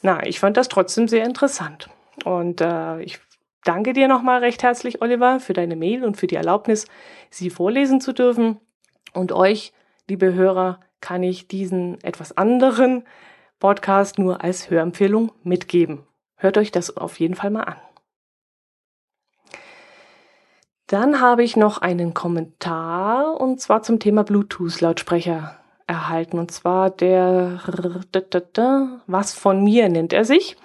Na, 0.00 0.24
ich 0.24 0.40
fand 0.40 0.56
das 0.56 0.68
trotzdem 0.68 1.06
sehr 1.06 1.26
interessant. 1.26 1.90
Und 2.24 2.62
äh, 2.62 3.02
ich 3.02 3.18
danke 3.62 3.92
dir 3.92 4.08
nochmal 4.08 4.40
recht 4.40 4.62
herzlich, 4.62 5.02
Oliver, 5.02 5.38
für 5.38 5.52
deine 5.52 5.76
Mail 5.76 6.02
und 6.02 6.16
für 6.16 6.26
die 6.26 6.36
Erlaubnis, 6.36 6.86
sie 7.28 7.50
vorlesen 7.50 8.00
zu 8.00 8.14
dürfen. 8.14 8.58
Und 9.12 9.30
euch, 9.30 9.74
liebe 10.08 10.32
Hörer, 10.32 10.80
kann 11.02 11.22
ich 11.22 11.46
diesen 11.46 12.02
etwas 12.02 12.34
anderen 12.38 13.04
Podcast 13.58 14.18
nur 14.18 14.42
als 14.42 14.70
Hörempfehlung 14.70 15.30
mitgeben. 15.42 16.06
Hört 16.36 16.56
euch 16.56 16.72
das 16.72 16.96
auf 16.96 17.20
jeden 17.20 17.34
Fall 17.34 17.50
mal 17.50 17.64
an. 17.64 17.76
Dann 20.90 21.20
habe 21.20 21.44
ich 21.44 21.56
noch 21.56 21.78
einen 21.78 22.14
Kommentar 22.14 23.40
und 23.40 23.60
zwar 23.60 23.84
zum 23.84 24.00
Thema 24.00 24.24
Bluetooth-Lautsprecher 24.24 25.56
erhalten. 25.86 26.36
Und 26.36 26.50
zwar 26.50 26.90
der 26.90 27.60
Was 29.06 29.32
von 29.32 29.62
mir 29.62 29.88
nennt 29.88 30.12
er 30.12 30.24
sich, 30.24 30.56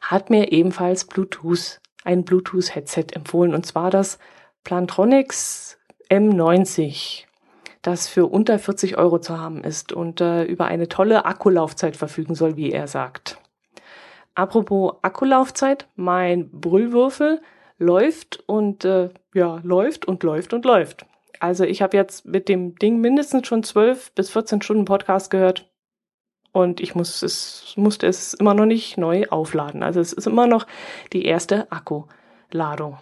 hat 0.00 0.30
mir 0.30 0.52
ebenfalls 0.52 1.06
Bluetooth 1.06 1.80
ein 2.04 2.24
Bluetooth-Headset 2.24 3.06
empfohlen, 3.14 3.52
und 3.52 3.66
zwar 3.66 3.90
das 3.90 4.20
Plantronics 4.62 5.76
M90, 6.08 7.24
das 7.82 8.06
für 8.06 8.26
unter 8.26 8.60
40 8.60 8.96
Euro 8.96 9.18
zu 9.18 9.40
haben 9.40 9.64
ist 9.64 9.92
und 9.92 10.20
äh, 10.20 10.44
über 10.44 10.66
eine 10.66 10.86
tolle 10.86 11.24
Akkulaufzeit 11.24 11.96
verfügen 11.96 12.36
soll, 12.36 12.56
wie 12.56 12.70
er 12.70 12.86
sagt. 12.86 13.38
Apropos 14.36 14.94
Akkulaufzeit, 15.02 15.88
mein 15.96 16.48
Brüllwürfel 16.52 17.40
läuft 17.78 18.42
und 18.46 18.84
äh, 18.84 19.10
ja, 19.34 19.60
läuft 19.62 20.06
und 20.06 20.22
läuft 20.22 20.52
und 20.52 20.64
läuft. 20.64 21.06
Also 21.40 21.64
ich 21.64 21.82
habe 21.82 21.96
jetzt 21.96 22.26
mit 22.26 22.48
dem 22.48 22.76
Ding 22.76 23.00
mindestens 23.00 23.46
schon 23.46 23.62
12 23.62 24.12
bis 24.12 24.30
14 24.30 24.62
Stunden 24.62 24.84
Podcast 24.84 25.30
gehört 25.30 25.70
und 26.52 26.80
ich 26.80 26.94
muss 26.94 27.22
es, 27.22 27.74
musste 27.76 28.06
es 28.06 28.34
immer 28.34 28.54
noch 28.54 28.66
nicht 28.66 28.96
neu 28.96 29.26
aufladen. 29.28 29.82
Also 29.82 30.00
es 30.00 30.12
ist 30.12 30.26
immer 30.26 30.46
noch 30.46 30.66
die 31.12 31.24
erste 31.24 31.70
Akkuladung. 31.70 32.98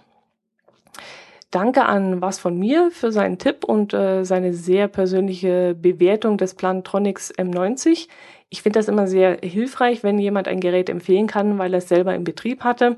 Danke 1.50 1.85
an 1.85 2.23
was 2.23 2.38
von 2.38 2.59
mir 2.59 2.91
für 2.91 3.12
seinen 3.12 3.38
Tipp 3.38 3.64
und 3.64 3.93
äh, 3.93 4.25
seine 4.25 4.55
sehr 4.55 4.88
persönliche 4.88 5.75
Bewertung 5.75 6.38
des 6.38 6.55
Plantronics 6.55 7.31
M90. 7.35 8.09
Ich 8.49 8.62
finde 8.62 8.79
das 8.79 8.88
immer 8.88 9.07
sehr 9.07 9.38
hilfreich, 9.43 10.02
wenn 10.02 10.19
jemand 10.19 10.49
ein 10.49 10.61
Gerät 10.61 10.88
empfehlen 10.88 11.26
kann, 11.26 11.59
weil 11.59 11.75
er 11.75 11.79
es 11.79 11.88
selber 11.88 12.14
im 12.14 12.25
Betrieb 12.25 12.64
hatte 12.64 12.97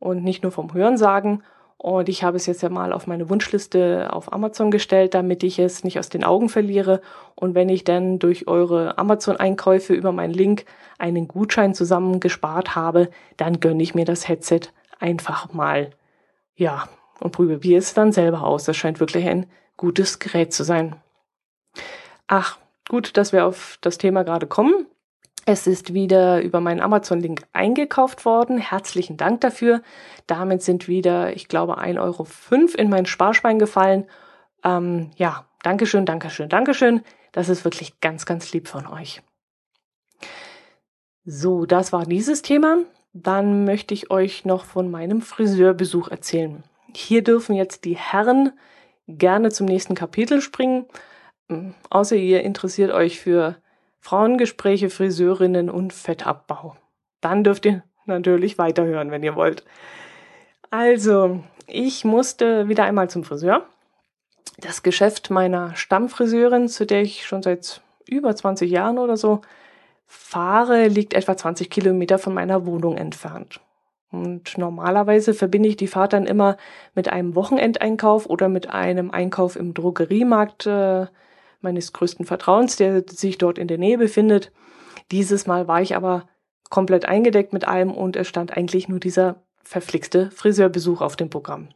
und 0.00 0.24
nicht 0.24 0.42
nur 0.42 0.50
vom 0.50 0.74
Hörensagen. 0.74 1.44
Und 1.76 2.10
ich 2.10 2.24
habe 2.24 2.36
es 2.36 2.44
jetzt 2.44 2.62
ja 2.62 2.68
mal 2.68 2.92
auf 2.92 3.06
meine 3.06 3.30
Wunschliste 3.30 4.12
auf 4.12 4.32
Amazon 4.34 4.70
gestellt, 4.70 5.14
damit 5.14 5.42
ich 5.42 5.58
es 5.58 5.82
nicht 5.82 5.98
aus 5.98 6.10
den 6.10 6.24
Augen 6.24 6.50
verliere. 6.50 7.00
Und 7.36 7.54
wenn 7.54 7.70
ich 7.70 7.84
dann 7.84 8.18
durch 8.18 8.48
eure 8.48 8.98
Amazon-Einkäufe 8.98 9.94
über 9.94 10.12
meinen 10.12 10.34
Link 10.34 10.66
einen 10.98 11.26
Gutschein 11.26 11.72
zusammengespart 11.72 12.74
habe, 12.74 13.08
dann 13.38 13.60
gönne 13.60 13.82
ich 13.82 13.94
mir 13.94 14.04
das 14.04 14.28
Headset 14.28 14.60
einfach 14.98 15.54
mal. 15.54 15.90
Ja, 16.54 16.88
und 17.18 17.32
probiere 17.32 17.78
es 17.78 17.94
dann 17.94 18.12
selber 18.12 18.44
aus. 18.44 18.64
Das 18.64 18.76
scheint 18.76 19.00
wirklich 19.00 19.26
ein 19.26 19.46
gutes 19.78 20.18
Gerät 20.18 20.52
zu 20.52 20.64
sein. 20.64 20.96
Ach, 22.26 22.58
gut, 22.90 23.16
dass 23.16 23.32
wir 23.32 23.46
auf 23.46 23.78
das 23.80 23.96
Thema 23.96 24.22
gerade 24.22 24.46
kommen. 24.46 24.86
Es 25.46 25.66
ist 25.66 25.94
wieder 25.94 26.42
über 26.42 26.60
meinen 26.60 26.80
Amazon-Link 26.80 27.42
eingekauft 27.52 28.24
worden. 28.24 28.58
Herzlichen 28.58 29.16
Dank 29.16 29.40
dafür. 29.40 29.82
Damit 30.26 30.62
sind 30.62 30.86
wieder, 30.86 31.34
ich 31.34 31.48
glaube, 31.48 31.78
1,05 31.78 31.98
Euro 31.98 32.26
in 32.76 32.90
mein 32.90 33.06
Sparschwein 33.06 33.58
gefallen. 33.58 34.06
Ähm, 34.64 35.10
ja, 35.16 35.46
Dankeschön, 35.62 36.06
Dankeschön, 36.06 36.48
Dankeschön. 36.48 37.02
Das 37.32 37.48
ist 37.48 37.64
wirklich 37.64 38.00
ganz, 38.00 38.26
ganz 38.26 38.52
lieb 38.52 38.68
von 38.68 38.86
euch. 38.86 39.22
So, 41.24 41.66
das 41.66 41.92
war 41.92 42.06
dieses 42.06 42.42
Thema. 42.42 42.78
Dann 43.12 43.64
möchte 43.64 43.94
ich 43.94 44.10
euch 44.10 44.44
noch 44.44 44.64
von 44.64 44.90
meinem 44.90 45.20
Friseurbesuch 45.20 46.08
erzählen. 46.08 46.62
Hier 46.94 47.22
dürfen 47.22 47.54
jetzt 47.54 47.84
die 47.84 47.96
Herren 47.96 48.52
gerne 49.06 49.50
zum 49.50 49.66
nächsten 49.66 49.94
Kapitel 49.94 50.40
springen. 50.40 50.86
Ähm, 51.48 51.74
außer 51.88 52.16
ihr 52.16 52.42
interessiert 52.42 52.92
euch 52.92 53.20
für 53.20 53.56
Frauengespräche, 54.00 54.90
Friseurinnen 54.90 55.70
und 55.70 55.92
Fettabbau. 55.92 56.76
Dann 57.20 57.44
dürft 57.44 57.66
ihr 57.66 57.82
natürlich 58.06 58.58
weiterhören, 58.58 59.10
wenn 59.10 59.22
ihr 59.22 59.36
wollt. 59.36 59.64
Also, 60.70 61.40
ich 61.66 62.04
musste 62.04 62.68
wieder 62.68 62.84
einmal 62.84 63.10
zum 63.10 63.24
Friseur. 63.24 63.66
Das 64.58 64.82
Geschäft 64.82 65.30
meiner 65.30 65.74
Stammfriseurin, 65.76 66.68
zu 66.68 66.86
der 66.86 67.02
ich 67.02 67.26
schon 67.26 67.42
seit 67.42 67.82
über 68.06 68.34
20 68.34 68.70
Jahren 68.70 68.98
oder 68.98 69.16
so 69.16 69.42
fahre, 70.06 70.88
liegt 70.88 71.14
etwa 71.14 71.36
20 71.36 71.70
Kilometer 71.70 72.18
von 72.18 72.34
meiner 72.34 72.66
Wohnung 72.66 72.96
entfernt. 72.96 73.60
Und 74.10 74.58
normalerweise 74.58 75.34
verbinde 75.34 75.68
ich 75.68 75.76
die 75.76 75.86
Fahrt 75.86 76.12
dann 76.12 76.26
immer 76.26 76.56
mit 76.94 77.12
einem 77.12 77.36
Wochenendeinkauf 77.36 78.26
oder 78.26 78.48
mit 78.48 78.68
einem 78.68 79.12
Einkauf 79.12 79.54
im 79.54 79.72
Drogeriemarkt 79.72 80.66
äh, 80.66 81.06
meines 81.60 81.92
größten 81.92 82.26
Vertrauens, 82.26 82.76
der 82.76 83.04
sich 83.08 83.38
dort 83.38 83.58
in 83.58 83.68
der 83.68 83.78
Nähe 83.78 83.98
befindet. 83.98 84.52
Dieses 85.10 85.46
Mal 85.46 85.68
war 85.68 85.82
ich 85.82 85.96
aber 85.96 86.28
komplett 86.68 87.04
eingedeckt 87.04 87.52
mit 87.52 87.66
allem 87.66 87.92
und 87.92 88.16
es 88.16 88.28
stand 88.28 88.56
eigentlich 88.56 88.88
nur 88.88 89.00
dieser 89.00 89.42
verflixte 89.62 90.30
Friseurbesuch 90.30 91.00
auf 91.00 91.16
dem 91.16 91.30
Programm. 91.30 91.68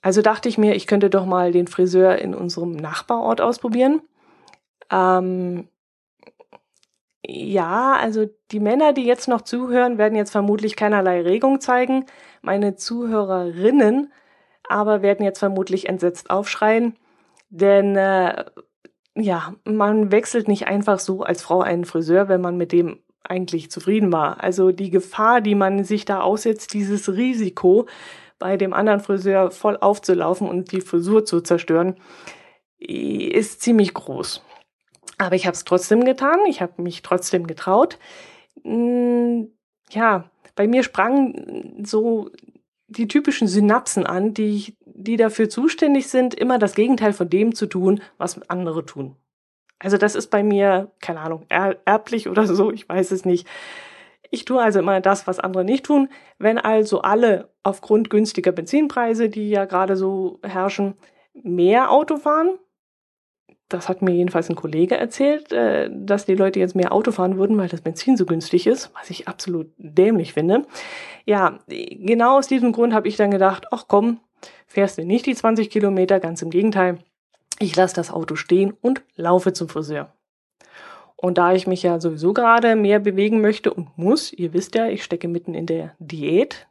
Also 0.00 0.22
dachte 0.22 0.48
ich 0.48 0.58
mir, 0.58 0.74
ich 0.74 0.86
könnte 0.86 1.10
doch 1.10 1.26
mal 1.26 1.52
den 1.52 1.66
Friseur 1.66 2.16
in 2.18 2.34
unserem 2.34 2.72
Nachbarort 2.72 3.40
ausprobieren. 3.40 4.00
Ähm, 4.90 5.68
ja, 7.26 7.94
also 7.94 8.26
die 8.52 8.60
Männer, 8.60 8.92
die 8.92 9.04
jetzt 9.04 9.28
noch 9.28 9.42
zuhören, 9.42 9.98
werden 9.98 10.16
jetzt 10.16 10.30
vermutlich 10.30 10.76
keinerlei 10.76 11.20
Regung 11.20 11.60
zeigen. 11.60 12.06
Meine 12.42 12.76
Zuhörerinnen 12.76 14.12
aber 14.68 15.02
werden 15.02 15.24
jetzt 15.24 15.38
vermutlich 15.38 15.88
entsetzt 15.88 16.30
aufschreien. 16.30 16.96
Denn 17.50 17.96
äh, 17.96 18.44
ja, 19.14 19.54
man 19.64 20.12
wechselt 20.12 20.48
nicht 20.48 20.66
einfach 20.66 20.98
so 20.98 21.22
als 21.22 21.42
Frau 21.42 21.60
einen 21.60 21.84
Friseur, 21.84 22.28
wenn 22.28 22.40
man 22.40 22.56
mit 22.56 22.72
dem 22.72 23.00
eigentlich 23.24 23.70
zufrieden 23.70 24.12
war. 24.12 24.42
Also 24.42 24.70
die 24.70 24.90
Gefahr, 24.90 25.40
die 25.40 25.54
man 25.54 25.84
sich 25.84 26.04
da 26.04 26.20
aussetzt, 26.20 26.72
dieses 26.72 27.08
Risiko, 27.08 27.86
bei 28.38 28.56
dem 28.56 28.72
anderen 28.72 29.00
Friseur 29.00 29.50
voll 29.50 29.76
aufzulaufen 29.76 30.48
und 30.48 30.72
die 30.72 30.80
Frisur 30.80 31.24
zu 31.24 31.40
zerstören, 31.40 31.96
ist 32.78 33.60
ziemlich 33.60 33.94
groß. 33.94 34.42
Aber 35.18 35.34
ich 35.34 35.46
habe 35.46 35.54
es 35.54 35.64
trotzdem 35.64 36.04
getan, 36.04 36.38
ich 36.48 36.62
habe 36.62 36.80
mich 36.80 37.02
trotzdem 37.02 37.46
getraut. 37.46 37.98
Hm, 38.62 39.52
ja, 39.90 40.30
bei 40.54 40.68
mir 40.68 40.84
sprangen 40.84 41.84
so 41.84 42.30
die 42.88 43.06
typischen 43.06 43.48
Synapsen 43.48 44.06
an, 44.06 44.34
die, 44.34 44.76
die 44.84 45.16
dafür 45.16 45.48
zuständig 45.48 46.08
sind, 46.08 46.34
immer 46.34 46.58
das 46.58 46.74
Gegenteil 46.74 47.12
von 47.12 47.28
dem 47.28 47.54
zu 47.54 47.66
tun, 47.66 48.00
was 48.16 48.40
andere 48.50 48.84
tun. 48.84 49.16
Also 49.78 49.96
das 49.96 50.14
ist 50.14 50.28
bei 50.28 50.42
mir, 50.42 50.90
keine 51.00 51.20
Ahnung, 51.20 51.46
erblich 51.48 52.28
oder 52.28 52.46
so, 52.46 52.72
ich 52.72 52.88
weiß 52.88 53.12
es 53.12 53.24
nicht. 53.24 53.46
Ich 54.30 54.44
tue 54.44 54.60
also 54.60 54.80
immer 54.80 55.00
das, 55.00 55.26
was 55.26 55.38
andere 55.38 55.64
nicht 55.64 55.86
tun. 55.86 56.08
Wenn 56.38 56.58
also 56.58 57.00
alle 57.02 57.50
aufgrund 57.62 58.10
günstiger 58.10 58.52
Benzinpreise, 58.52 59.28
die 59.28 59.50
ja 59.50 59.64
gerade 59.64 59.96
so 59.96 60.40
herrschen, 60.42 60.94
mehr 61.32 61.90
Auto 61.90 62.16
fahren, 62.16 62.58
das 63.68 63.88
hat 63.88 64.00
mir 64.00 64.12
jedenfalls 64.12 64.48
ein 64.48 64.56
Kollege 64.56 64.96
erzählt, 64.96 65.52
äh, 65.52 65.90
dass 65.92 66.24
die 66.24 66.34
Leute 66.34 66.58
jetzt 66.58 66.74
mehr 66.74 66.92
Auto 66.92 67.12
fahren 67.12 67.36
würden, 67.36 67.58
weil 67.58 67.68
das 67.68 67.82
Benzin 67.82 68.16
so 68.16 68.24
günstig 68.24 68.66
ist, 68.66 68.90
was 68.94 69.10
ich 69.10 69.28
absolut 69.28 69.68
dämlich 69.76 70.32
finde. 70.32 70.66
Ja, 71.26 71.58
genau 71.68 72.38
aus 72.38 72.48
diesem 72.48 72.72
Grund 72.72 72.94
habe 72.94 73.08
ich 73.08 73.16
dann 73.16 73.30
gedacht, 73.30 73.66
ach 73.70 73.84
komm, 73.88 74.20
fährst 74.66 74.98
du 74.98 75.04
nicht 75.04 75.26
die 75.26 75.34
20 75.34 75.70
Kilometer, 75.70 76.20
ganz 76.20 76.40
im 76.42 76.50
Gegenteil. 76.50 76.98
Ich 77.58 77.76
lasse 77.76 77.94
das 77.94 78.10
Auto 78.10 78.36
stehen 78.36 78.74
und 78.80 79.02
laufe 79.16 79.52
zum 79.52 79.68
Friseur. 79.68 80.12
Und 81.16 81.36
da 81.36 81.52
ich 81.52 81.66
mich 81.66 81.82
ja 81.82 82.00
sowieso 82.00 82.32
gerade 82.32 82.76
mehr 82.76 83.00
bewegen 83.00 83.40
möchte 83.40 83.74
und 83.74 83.98
muss, 83.98 84.32
ihr 84.32 84.52
wisst 84.52 84.76
ja, 84.76 84.86
ich 84.86 85.02
stecke 85.02 85.26
mitten 85.26 85.52
in 85.52 85.66
der 85.66 85.94
Diät, 85.98 86.68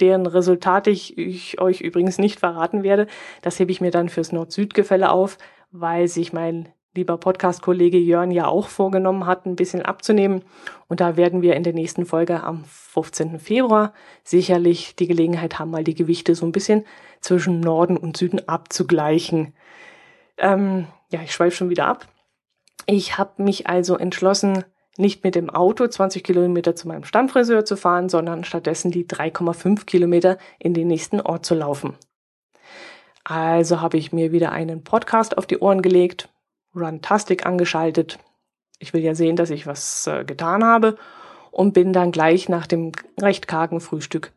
deren 0.00 0.26
Resultate 0.26 0.90
ich, 0.90 1.16
ich 1.18 1.60
euch 1.60 1.82
übrigens 1.82 2.18
nicht 2.18 2.40
verraten 2.40 2.82
werde, 2.82 3.06
das 3.42 3.58
hebe 3.58 3.70
ich 3.70 3.82
mir 3.82 3.90
dann 3.90 4.08
fürs 4.08 4.32
Nord-Süd-Gefälle 4.32 5.10
auf, 5.10 5.36
weil 5.70 6.08
sich 6.08 6.32
mein 6.32 6.68
lieber 6.96 7.18
Podcast-Kollege 7.18 7.98
Jörn 7.98 8.30
ja 8.30 8.46
auch 8.46 8.68
vorgenommen 8.68 9.26
hat, 9.26 9.46
ein 9.46 9.56
bisschen 9.56 9.82
abzunehmen. 9.82 10.42
Und 10.88 11.00
da 11.00 11.16
werden 11.16 11.42
wir 11.42 11.54
in 11.54 11.62
der 11.62 11.74
nächsten 11.74 12.06
Folge 12.06 12.42
am 12.42 12.64
15. 12.64 13.38
Februar 13.38 13.92
sicherlich 14.24 14.96
die 14.96 15.06
Gelegenheit 15.06 15.58
haben, 15.58 15.70
mal 15.70 15.84
die 15.84 15.94
Gewichte 15.94 16.34
so 16.34 16.46
ein 16.46 16.52
bisschen 16.52 16.84
zwischen 17.20 17.60
Norden 17.60 17.96
und 17.96 18.16
Süden 18.16 18.48
abzugleichen. 18.48 19.54
Ähm, 20.38 20.86
ja, 21.10 21.20
ich 21.22 21.32
schweife 21.32 21.56
schon 21.56 21.70
wieder 21.70 21.86
ab. 21.86 22.08
Ich 22.86 23.18
habe 23.18 23.42
mich 23.42 23.66
also 23.66 23.96
entschlossen, 23.96 24.64
nicht 24.98 25.24
mit 25.24 25.34
dem 25.34 25.50
Auto 25.50 25.86
20 25.86 26.24
Kilometer 26.24 26.74
zu 26.74 26.88
meinem 26.88 27.04
Stammfriseur 27.04 27.64
zu 27.64 27.76
fahren, 27.76 28.08
sondern 28.08 28.44
stattdessen 28.44 28.90
die 28.90 29.04
3,5 29.04 29.84
Kilometer 29.84 30.38
in 30.58 30.72
den 30.72 30.88
nächsten 30.88 31.20
Ort 31.20 31.44
zu 31.44 31.54
laufen. 31.54 31.94
Also 33.28 33.80
habe 33.80 33.96
ich 33.96 34.12
mir 34.12 34.30
wieder 34.30 34.52
einen 34.52 34.84
Podcast 34.84 35.36
auf 35.36 35.46
die 35.46 35.58
Ohren 35.58 35.82
gelegt, 35.82 36.28
Runtastic 36.76 37.44
angeschaltet. 37.44 38.20
Ich 38.78 38.94
will 38.94 39.02
ja 39.02 39.16
sehen, 39.16 39.34
dass 39.34 39.50
ich 39.50 39.66
was 39.66 40.06
äh, 40.06 40.24
getan 40.24 40.62
habe 40.62 40.96
und 41.50 41.72
bin 41.72 41.92
dann 41.92 42.12
gleich 42.12 42.48
nach 42.48 42.68
dem 42.68 42.92
recht 43.20 43.48
kargen 43.48 43.80
Frühstück 43.80 44.30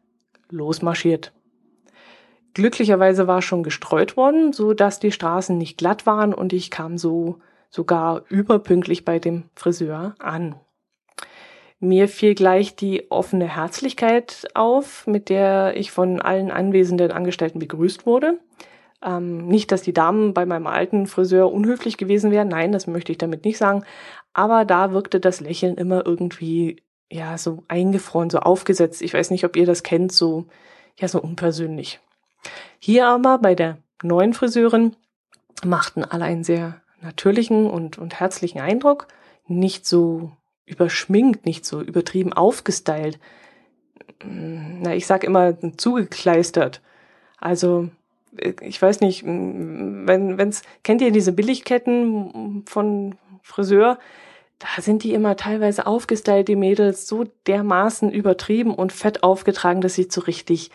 losmarschiert. 0.49 1.33
Glücklicherweise 2.55 3.27
war 3.27 3.43
schon 3.43 3.61
gestreut 3.61 4.17
worden, 4.17 4.53
so 4.53 4.73
dass 4.73 4.99
die 4.99 5.11
Straßen 5.11 5.55
nicht 5.55 5.77
glatt 5.77 6.07
waren 6.07 6.33
und 6.33 6.51
ich 6.51 6.71
kam 6.71 6.97
so 6.97 7.37
sogar 7.69 8.23
überpünktlich 8.29 9.05
bei 9.05 9.19
dem 9.19 9.43
Friseur 9.53 10.15
an. 10.17 10.55
Mir 11.79 12.07
fiel 12.07 12.33
gleich 12.33 12.75
die 12.75 13.11
offene 13.11 13.55
Herzlichkeit 13.55 14.47
auf, 14.55 15.05
mit 15.05 15.29
der 15.29 15.77
ich 15.77 15.91
von 15.91 16.19
allen 16.23 16.49
anwesenden 16.49 17.11
Angestellten 17.11 17.59
begrüßt 17.59 18.07
wurde. 18.07 18.39
Ähm, 19.01 19.47
nicht, 19.47 19.71
dass 19.71 19.81
die 19.81 19.93
Damen 19.93 20.33
bei 20.33 20.45
meinem 20.45 20.67
alten 20.67 21.07
Friseur 21.07 21.51
unhöflich 21.51 21.97
gewesen 21.97 22.31
wären, 22.31 22.49
nein, 22.49 22.71
das 22.71 22.85
möchte 22.85 23.11
ich 23.11 23.17
damit 23.17 23.45
nicht 23.45 23.57
sagen, 23.57 23.85
aber 24.33 24.65
da 24.65 24.91
wirkte 24.91 25.19
das 25.19 25.39
Lächeln 25.39 25.75
immer 25.75 26.05
irgendwie, 26.05 26.83
ja, 27.09 27.37
so 27.37 27.63
eingefroren, 27.67 28.29
so 28.29 28.39
aufgesetzt. 28.39 29.01
Ich 29.01 29.13
weiß 29.13 29.31
nicht, 29.31 29.45
ob 29.45 29.55
ihr 29.55 29.65
das 29.65 29.83
kennt, 29.83 30.11
so, 30.11 30.45
ja, 30.97 31.07
so 31.07 31.21
unpersönlich. 31.21 31.99
Hier 32.79 33.07
aber 33.07 33.37
bei 33.39 33.55
der 33.55 33.77
neuen 34.03 34.33
Friseurin 34.33 34.95
machten 35.63 36.03
alle 36.03 36.25
einen 36.25 36.43
sehr 36.43 36.81
natürlichen 37.01 37.69
und, 37.69 37.97
und 37.97 38.19
herzlichen 38.19 38.59
Eindruck, 38.59 39.07
nicht 39.47 39.85
so 39.85 40.31
überschminkt, 40.65 41.45
nicht 41.45 41.65
so 41.65 41.81
übertrieben 41.81 42.33
aufgestylt. 42.33 43.19
Na, 44.23 44.93
ich 44.93 45.07
sag 45.07 45.23
immer 45.23 45.55
zugekleistert. 45.77 46.81
Also 47.39 47.89
ich 48.61 48.81
weiß 48.81 49.01
nicht, 49.01 49.25
wenn 49.25 50.37
wenn's 50.37 50.61
kennt 50.83 51.01
ihr 51.01 51.11
diese 51.11 51.31
Billigketten 51.31 52.63
von 52.67 53.15
Friseur? 53.41 53.97
Da 54.59 54.81
sind 54.81 55.03
die 55.03 55.13
immer 55.13 55.37
teilweise 55.37 55.87
aufgestylt, 55.87 56.47
die 56.49 56.57
Mädels, 56.57 57.07
so 57.07 57.25
dermaßen 57.47 58.11
übertrieben 58.11 58.75
und 58.75 58.91
fett 58.91 59.23
aufgetragen, 59.23 59.79
dass 59.81 59.93
sieht 59.93 60.11
so 60.11 60.21
richtig, 60.21 60.71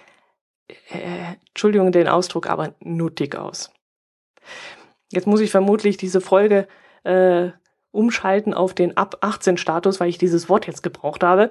äh, 0.68 1.34
Entschuldigung 1.48 1.92
den 1.92 2.08
Ausdruck, 2.08 2.48
aber 2.48 2.74
nuttig 2.80 3.36
aus. 3.36 3.70
Jetzt 5.12 5.26
muss 5.26 5.40
ich 5.40 5.50
vermutlich 5.50 5.98
diese 5.98 6.22
Folge 6.22 6.66
äh, 7.04 7.50
umschalten 7.94 8.54
auf 8.54 8.74
den 8.74 8.96
ab 8.96 9.18
18 9.20 9.57
Status, 9.57 10.00
weil 10.00 10.09
ich 10.09 10.18
dieses 10.18 10.48
Wort 10.48 10.66
jetzt 10.66 10.83
gebraucht 10.83 11.22
habe. 11.22 11.50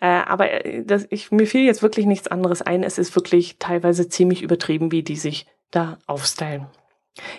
Äh, 0.00 0.06
aber 0.06 0.64
äh, 0.64 0.84
das, 0.84 1.06
ich, 1.10 1.30
mir 1.30 1.46
fiel 1.46 1.64
jetzt 1.64 1.82
wirklich 1.82 2.06
nichts 2.06 2.28
anderes 2.28 2.62
ein. 2.62 2.82
Es 2.82 2.98
ist 2.98 3.14
wirklich 3.16 3.58
teilweise 3.58 4.08
ziemlich 4.08 4.42
übertrieben, 4.42 4.92
wie 4.92 5.02
die 5.02 5.16
sich 5.16 5.46
da 5.70 5.98
aufstylen. 6.06 6.66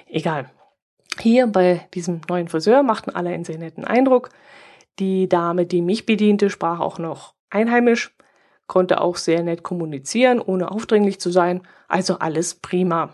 Egal. 0.08 0.50
Hier 1.20 1.48
bei 1.48 1.88
diesem 1.94 2.22
neuen 2.30 2.48
Friseur 2.48 2.84
machten 2.84 3.12
alle 3.12 3.30
einen 3.30 3.46
sehr 3.46 3.58
netten 3.58 3.86
Eindruck. 3.86 4.30
Die 5.00 5.30
Dame, 5.30 5.66
die 5.66 5.82
mich 5.82 6.06
bediente, 6.06 6.50
sprach 6.50 6.80
auch 6.80 7.00
noch 7.00 7.34
einheimisch, 7.50 8.16
konnte 8.68 9.02
auch 9.02 9.16
sehr 9.16 9.44
nett 9.44 9.64
kommunizieren, 9.64 10.42
ohne 10.42 10.72
aufdringlich 10.72 11.20
zu 11.20 11.32
sein. 11.32 11.62
Also 11.88 12.20
alles 12.20 12.56
prima. 12.56 13.14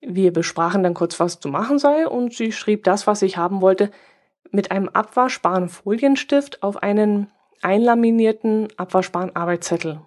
Wir 0.00 0.32
besprachen 0.32 0.84
dann 0.84 0.94
kurz, 0.94 1.18
was 1.18 1.40
zu 1.40 1.48
machen 1.48 1.78
sei, 1.78 2.06
und 2.06 2.32
sie 2.32 2.52
schrieb 2.52 2.84
das, 2.84 3.06
was 3.06 3.22
ich 3.22 3.36
haben 3.36 3.60
wollte, 3.60 3.90
mit 4.50 4.70
einem 4.70 4.88
abwaschbaren 4.88 5.68
Folienstift 5.68 6.62
auf 6.62 6.82
einen 6.82 7.30
einlaminierten 7.62 8.68
abwaschbaren 8.76 9.34
Arbeitszettel. 9.34 10.00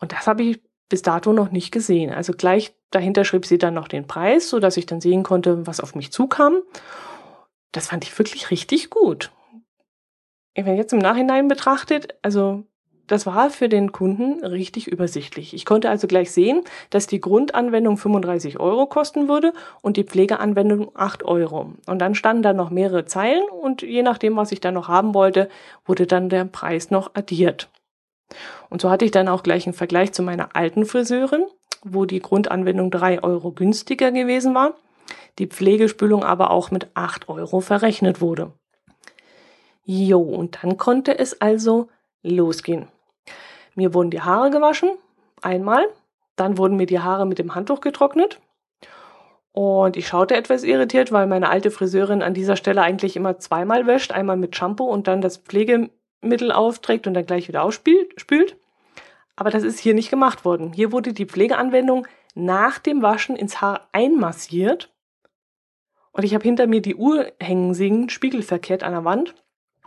Und 0.00 0.12
das 0.12 0.26
habe 0.26 0.42
ich 0.42 0.62
bis 0.88 1.02
dato 1.02 1.32
noch 1.32 1.50
nicht 1.50 1.70
gesehen. 1.70 2.12
Also 2.12 2.32
gleich 2.32 2.74
dahinter 2.90 3.24
schrieb 3.24 3.46
sie 3.46 3.58
dann 3.58 3.74
noch 3.74 3.88
den 3.88 4.06
Preis, 4.06 4.48
so 4.48 4.60
dass 4.60 4.76
ich 4.76 4.86
dann 4.86 5.00
sehen 5.00 5.22
konnte, 5.22 5.66
was 5.66 5.80
auf 5.80 5.94
mich 5.94 6.12
zukam. 6.12 6.62
Das 7.72 7.88
fand 7.88 8.04
ich 8.04 8.16
wirklich 8.18 8.50
richtig 8.50 8.90
gut. 8.90 9.32
Wenn 10.54 10.76
jetzt 10.76 10.92
im 10.92 11.00
Nachhinein 11.00 11.48
betrachtet, 11.48 12.14
also 12.22 12.64
das 13.06 13.26
war 13.26 13.50
für 13.50 13.68
den 13.68 13.92
Kunden 13.92 14.44
richtig 14.44 14.88
übersichtlich. 14.88 15.54
Ich 15.54 15.64
konnte 15.64 15.90
also 15.90 16.06
gleich 16.06 16.30
sehen, 16.30 16.62
dass 16.90 17.06
die 17.06 17.20
Grundanwendung 17.20 17.96
35 17.96 18.60
Euro 18.60 18.86
kosten 18.86 19.28
würde 19.28 19.52
und 19.82 19.96
die 19.96 20.04
Pflegeanwendung 20.04 20.90
8 20.94 21.24
Euro. 21.24 21.72
Und 21.86 21.98
dann 21.98 22.14
standen 22.14 22.42
da 22.42 22.52
noch 22.52 22.70
mehrere 22.70 23.04
Zeilen 23.04 23.44
und 23.48 23.82
je 23.82 24.02
nachdem, 24.02 24.36
was 24.36 24.52
ich 24.52 24.60
dann 24.60 24.74
noch 24.74 24.88
haben 24.88 25.14
wollte, 25.14 25.48
wurde 25.84 26.06
dann 26.06 26.28
der 26.28 26.44
Preis 26.46 26.90
noch 26.90 27.14
addiert. 27.14 27.68
Und 28.70 28.80
so 28.80 28.90
hatte 28.90 29.04
ich 29.04 29.10
dann 29.10 29.28
auch 29.28 29.42
gleich 29.42 29.66
einen 29.66 29.74
Vergleich 29.74 30.12
zu 30.12 30.22
meiner 30.22 30.56
alten 30.56 30.86
Friseurin, 30.86 31.44
wo 31.84 32.06
die 32.06 32.20
Grundanwendung 32.20 32.90
3 32.90 33.22
Euro 33.22 33.52
günstiger 33.52 34.10
gewesen 34.12 34.54
war, 34.54 34.74
die 35.38 35.46
Pflegespülung 35.46 36.24
aber 36.24 36.50
auch 36.50 36.70
mit 36.70 36.88
8 36.94 37.28
Euro 37.28 37.60
verrechnet 37.60 38.20
wurde. 38.20 38.52
Jo, 39.84 40.20
und 40.20 40.58
dann 40.62 40.78
konnte 40.78 41.18
es 41.18 41.42
also 41.42 41.88
losgehen. 42.22 42.88
Mir 43.74 43.94
wurden 43.94 44.10
die 44.10 44.20
Haare 44.20 44.50
gewaschen, 44.50 44.90
einmal. 45.42 45.86
Dann 46.36 46.58
wurden 46.58 46.76
mir 46.76 46.86
die 46.86 47.00
Haare 47.00 47.26
mit 47.26 47.38
dem 47.38 47.54
Handtuch 47.54 47.80
getrocknet. 47.80 48.40
Und 49.52 49.96
ich 49.96 50.08
schaute 50.08 50.34
etwas 50.34 50.64
irritiert, 50.64 51.12
weil 51.12 51.28
meine 51.28 51.48
alte 51.48 51.70
Friseurin 51.70 52.22
an 52.22 52.34
dieser 52.34 52.56
Stelle 52.56 52.82
eigentlich 52.82 53.14
immer 53.14 53.38
zweimal 53.38 53.86
wäscht. 53.86 54.10
Einmal 54.10 54.36
mit 54.36 54.56
Shampoo 54.56 54.84
und 54.84 55.06
dann 55.06 55.20
das 55.20 55.36
Pflegemittel 55.36 56.50
aufträgt 56.50 57.06
und 57.06 57.14
dann 57.14 57.26
gleich 57.26 57.46
wieder 57.46 57.62
ausspült. 57.62 58.56
Aber 59.36 59.50
das 59.50 59.62
ist 59.62 59.78
hier 59.78 59.94
nicht 59.94 60.10
gemacht 60.10 60.44
worden. 60.44 60.72
Hier 60.72 60.90
wurde 60.90 61.12
die 61.12 61.26
Pflegeanwendung 61.26 62.06
nach 62.34 62.80
dem 62.80 63.02
Waschen 63.02 63.36
ins 63.36 63.60
Haar 63.60 63.88
einmassiert. 63.92 64.92
Und 66.10 66.24
ich 66.24 66.34
habe 66.34 66.44
hinter 66.44 66.66
mir 66.66 66.80
die 66.80 66.96
Uhr 66.96 67.32
hängen 67.40 67.74
sehen, 67.74 68.08
spiegelverkehrt 68.08 68.82
an 68.82 68.92
der 68.92 69.04
Wand, 69.04 69.34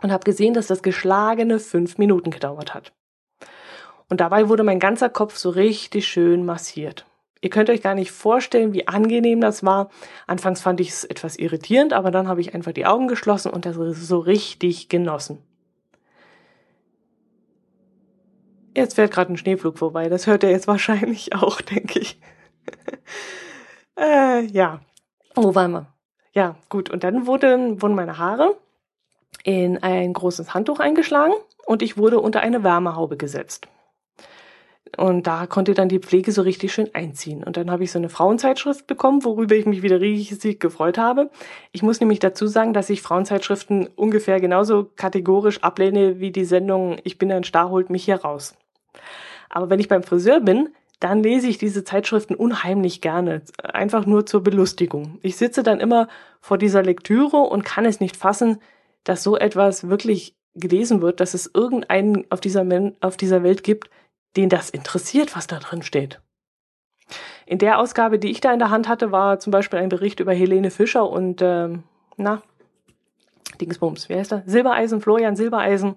und 0.00 0.12
habe 0.12 0.24
gesehen, 0.24 0.54
dass 0.54 0.66
das 0.66 0.82
geschlagene 0.82 1.58
fünf 1.58 1.98
Minuten 1.98 2.30
gedauert 2.30 2.72
hat. 2.74 2.92
Und 4.08 4.20
dabei 4.20 4.48
wurde 4.48 4.62
mein 4.62 4.80
ganzer 4.80 5.10
Kopf 5.10 5.36
so 5.36 5.50
richtig 5.50 6.08
schön 6.08 6.44
massiert. 6.44 7.04
Ihr 7.40 7.50
könnt 7.50 7.70
euch 7.70 7.82
gar 7.82 7.94
nicht 7.94 8.10
vorstellen, 8.10 8.72
wie 8.72 8.88
angenehm 8.88 9.40
das 9.40 9.64
war. 9.64 9.90
Anfangs 10.26 10.60
fand 10.60 10.80
ich 10.80 10.88
es 10.88 11.04
etwas 11.04 11.36
irritierend, 11.36 11.92
aber 11.92 12.10
dann 12.10 12.26
habe 12.26 12.40
ich 12.40 12.54
einfach 12.54 12.72
die 12.72 12.86
Augen 12.86 13.06
geschlossen 13.06 13.52
und 13.52 13.64
das 13.64 13.76
so 13.76 14.18
richtig 14.18 14.88
genossen. 14.88 15.38
Jetzt 18.76 18.94
fährt 18.94 19.12
gerade 19.12 19.32
ein 19.32 19.36
Schneeflug 19.36 19.78
vorbei. 19.78 20.08
Das 20.08 20.26
hört 20.26 20.42
ihr 20.42 20.50
jetzt 20.50 20.68
wahrscheinlich 20.68 21.34
auch, 21.34 21.60
denke 21.60 22.00
ich. 22.00 22.20
äh, 23.98 24.44
ja. 24.46 24.80
Wo 25.34 25.54
waren 25.54 25.72
wir? 25.72 25.86
Ja, 26.32 26.56
gut. 26.68 26.90
Und 26.90 27.04
dann 27.04 27.26
wurden, 27.26 27.80
wurden 27.82 27.94
meine 27.94 28.18
Haare 28.18 28.56
in 29.44 29.82
ein 29.82 30.12
großes 30.12 30.54
Handtuch 30.54 30.80
eingeschlagen 30.80 31.34
und 31.66 31.82
ich 31.82 31.96
wurde 31.96 32.20
unter 32.20 32.40
eine 32.40 32.64
Wärmehaube 32.64 33.16
gesetzt. 33.16 33.68
Und 34.96 35.26
da 35.26 35.46
konnte 35.46 35.74
dann 35.74 35.88
die 35.88 35.98
Pflege 35.98 36.32
so 36.32 36.42
richtig 36.42 36.72
schön 36.72 36.94
einziehen. 36.94 37.44
Und 37.44 37.56
dann 37.56 37.70
habe 37.70 37.84
ich 37.84 37.92
so 37.92 37.98
eine 37.98 38.08
Frauenzeitschrift 38.08 38.86
bekommen, 38.86 39.24
worüber 39.24 39.54
ich 39.54 39.66
mich 39.66 39.82
wieder 39.82 40.00
riesig 40.00 40.60
gefreut 40.60 40.98
habe. 40.98 41.30
Ich 41.72 41.82
muss 41.82 42.00
nämlich 42.00 42.18
dazu 42.18 42.46
sagen, 42.46 42.72
dass 42.72 42.90
ich 42.90 43.02
Frauenzeitschriften 43.02 43.88
ungefähr 43.96 44.40
genauso 44.40 44.90
kategorisch 44.96 45.62
ablehne 45.62 46.20
wie 46.20 46.30
die 46.30 46.44
Sendung 46.44 46.98
Ich 47.04 47.18
bin 47.18 47.30
ein 47.32 47.44
Star, 47.44 47.70
holt 47.70 47.90
mich 47.90 48.04
hier 48.04 48.16
raus. 48.16 48.56
Aber 49.50 49.70
wenn 49.70 49.80
ich 49.80 49.88
beim 49.88 50.02
Friseur 50.02 50.40
bin, 50.40 50.70
dann 51.00 51.22
lese 51.22 51.46
ich 51.46 51.58
diese 51.58 51.84
Zeitschriften 51.84 52.34
unheimlich 52.34 53.00
gerne, 53.00 53.42
einfach 53.62 54.04
nur 54.04 54.26
zur 54.26 54.42
Belustigung. 54.42 55.18
Ich 55.22 55.36
sitze 55.36 55.62
dann 55.62 55.80
immer 55.80 56.08
vor 56.40 56.58
dieser 56.58 56.82
Lektüre 56.82 57.36
und 57.36 57.64
kann 57.64 57.84
es 57.84 58.00
nicht 58.00 58.16
fassen, 58.16 58.58
dass 59.04 59.22
so 59.22 59.36
etwas 59.36 59.88
wirklich 59.88 60.34
gelesen 60.54 61.00
wird, 61.00 61.20
dass 61.20 61.34
es 61.34 61.50
irgendeinen 61.54 62.24
auf 62.30 62.40
dieser, 62.40 62.66
auf 63.00 63.16
dieser 63.16 63.42
Welt 63.42 63.62
gibt, 63.62 63.90
den 64.38 64.48
das 64.48 64.70
interessiert, 64.70 65.36
was 65.36 65.46
da 65.46 65.58
drin 65.58 65.82
steht. 65.82 66.20
In 67.44 67.58
der 67.58 67.78
Ausgabe, 67.78 68.18
die 68.18 68.30
ich 68.30 68.40
da 68.40 68.52
in 68.52 68.58
der 68.58 68.70
Hand 68.70 68.88
hatte, 68.88 69.12
war 69.12 69.38
zum 69.38 69.50
Beispiel 69.50 69.78
ein 69.78 69.88
Bericht 69.90 70.20
über 70.20 70.32
Helene 70.32 70.70
Fischer 70.70 71.08
und, 71.08 71.42
ähm, 71.42 71.82
na, 72.16 72.42
Dingsbums, 73.60 74.08
wie 74.08 74.14
heißt 74.14 74.32
er? 74.32 74.42
Silbereisen, 74.46 75.00
Florian 75.00 75.36
Silbereisen 75.36 75.96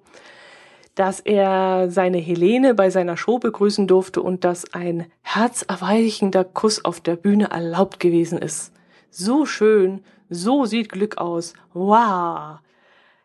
dass 0.96 1.20
er 1.20 1.90
seine 1.90 2.18
Helene 2.18 2.74
bei 2.74 2.90
seiner 2.90 3.18
Show 3.18 3.40
begrüßen 3.40 3.88
durfte 3.88 4.22
und 4.22 4.44
dass 4.44 4.74
ein 4.74 5.06
herzerweichender 5.22 6.44
Kuss 6.44 6.84
auf 6.84 7.00
der 7.00 7.16
Bühne 7.16 7.50
erlaubt 7.50 8.00
gewesen 8.00 8.38
ist. 8.38 8.74
So 9.10 9.46
schön, 9.46 10.04
so 10.30 10.66
sieht 10.66 10.90
Glück 10.90 11.18
aus. 11.18 11.54
Wow. 11.74 12.60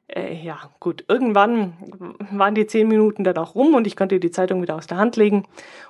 Äh, 0.09 0.35
ja, 0.35 0.59
gut. 0.79 1.05
Irgendwann 1.09 1.75
waren 2.31 2.55
die 2.55 2.67
zehn 2.67 2.89
Minuten 2.89 3.25
dann 3.25 3.39
auch 3.39 3.55
rum 3.55 3.75
und 3.75 3.87
ich 3.87 3.97
konnte 3.97 4.21
die 4.21 4.31
Zeitung 4.31 4.63
wieder 4.63 4.77
aus 4.77 4.87
der 4.87 4.99
Hand 4.99 5.17
legen 5.17 5.47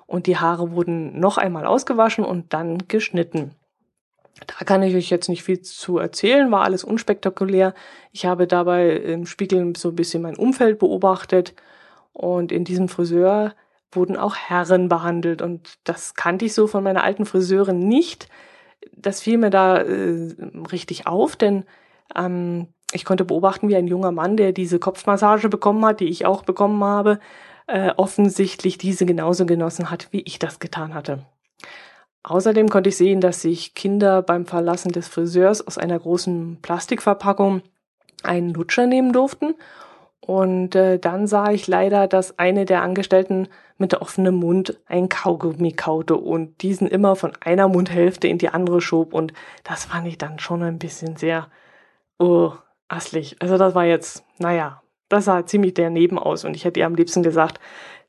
und 0.06 0.26
die 0.26 0.38
Haare 0.38 0.72
wurden 0.72 1.18
noch 1.18 1.38
einmal 1.38 1.66
ausgewaschen 1.66 2.24
und 2.24 2.52
dann 2.52 2.88
geschnitten. 2.88 3.52
Da 4.46 4.64
kann 4.64 4.82
ich 4.82 4.94
euch 4.94 5.10
jetzt 5.10 5.28
nicht 5.28 5.42
viel 5.42 5.62
zu 5.62 5.98
erzählen, 5.98 6.50
war 6.50 6.64
alles 6.64 6.84
unspektakulär. 6.84 7.74
Ich 8.12 8.26
habe 8.26 8.46
dabei 8.46 8.90
im 8.90 9.26
Spiegel 9.26 9.74
so 9.76 9.90
ein 9.90 9.96
bisschen 9.96 10.22
mein 10.22 10.36
Umfeld 10.36 10.78
beobachtet 10.78 11.54
und 12.12 12.52
in 12.52 12.64
diesem 12.64 12.88
Friseur 12.88 13.54
wurden 13.92 14.16
auch 14.16 14.36
Herren 14.36 14.88
behandelt 14.88 15.40
und 15.40 15.78
das 15.84 16.14
kannte 16.14 16.44
ich 16.44 16.54
so 16.54 16.66
von 16.66 16.84
meiner 16.84 17.02
alten 17.02 17.24
Friseurin 17.24 17.88
nicht. 17.88 18.28
Das 18.92 19.22
fiel 19.22 19.38
mir 19.38 19.50
da 19.50 19.78
äh, 19.78 20.34
richtig 20.70 21.06
auf, 21.06 21.36
denn 21.36 21.64
ähm, 22.14 22.68
ich 22.96 23.04
konnte 23.04 23.24
beobachten, 23.24 23.68
wie 23.68 23.76
ein 23.76 23.86
junger 23.86 24.10
Mann, 24.10 24.36
der 24.36 24.52
diese 24.52 24.78
Kopfmassage 24.78 25.48
bekommen 25.48 25.84
hat, 25.84 26.00
die 26.00 26.08
ich 26.08 26.26
auch 26.26 26.42
bekommen 26.42 26.82
habe, 26.82 27.20
äh, 27.68 27.92
offensichtlich 27.96 28.78
diese 28.78 29.06
genauso 29.06 29.46
genossen 29.46 29.90
hat, 29.90 30.08
wie 30.10 30.22
ich 30.22 30.38
das 30.38 30.58
getan 30.58 30.94
hatte. 30.94 31.24
Außerdem 32.24 32.68
konnte 32.68 32.88
ich 32.88 32.96
sehen, 32.96 33.20
dass 33.20 33.42
sich 33.42 33.74
Kinder 33.74 34.20
beim 34.22 34.46
Verlassen 34.46 34.90
des 34.90 35.06
Friseurs 35.06 35.64
aus 35.64 35.78
einer 35.78 35.98
großen 35.98 36.58
Plastikverpackung 36.60 37.62
einen 38.24 38.52
Lutscher 38.52 38.86
nehmen 38.86 39.12
durften. 39.12 39.54
Und 40.20 40.74
äh, 40.74 40.98
dann 40.98 41.28
sah 41.28 41.52
ich 41.52 41.68
leider, 41.68 42.08
dass 42.08 42.36
eine 42.36 42.64
der 42.64 42.82
Angestellten 42.82 43.46
mit 43.78 43.94
offenem 43.94 44.34
Mund 44.34 44.80
ein 44.86 45.08
Kaugummi 45.08 45.72
kaute 45.72 46.16
und 46.16 46.62
diesen 46.62 46.88
immer 46.88 47.14
von 47.14 47.32
einer 47.38 47.68
Mundhälfte 47.68 48.26
in 48.26 48.38
die 48.38 48.48
andere 48.48 48.80
schob. 48.80 49.14
Und 49.14 49.32
das 49.62 49.84
fand 49.84 50.08
ich 50.08 50.18
dann 50.18 50.40
schon 50.40 50.64
ein 50.64 50.80
bisschen 50.80 51.14
sehr 51.16 51.46
oh, 52.18 52.52
asslig. 52.88 53.36
Also 53.40 53.58
das 53.58 53.74
war 53.74 53.84
jetzt, 53.84 54.24
naja, 54.38 54.82
das 55.08 55.26
sah 55.26 55.46
ziemlich 55.46 55.74
daneben 55.74 56.18
aus. 56.18 56.44
Und 56.44 56.56
ich 56.56 56.64
hätte 56.64 56.80
ihr 56.80 56.86
am 56.86 56.94
liebsten 56.94 57.22
gesagt, 57.22 57.60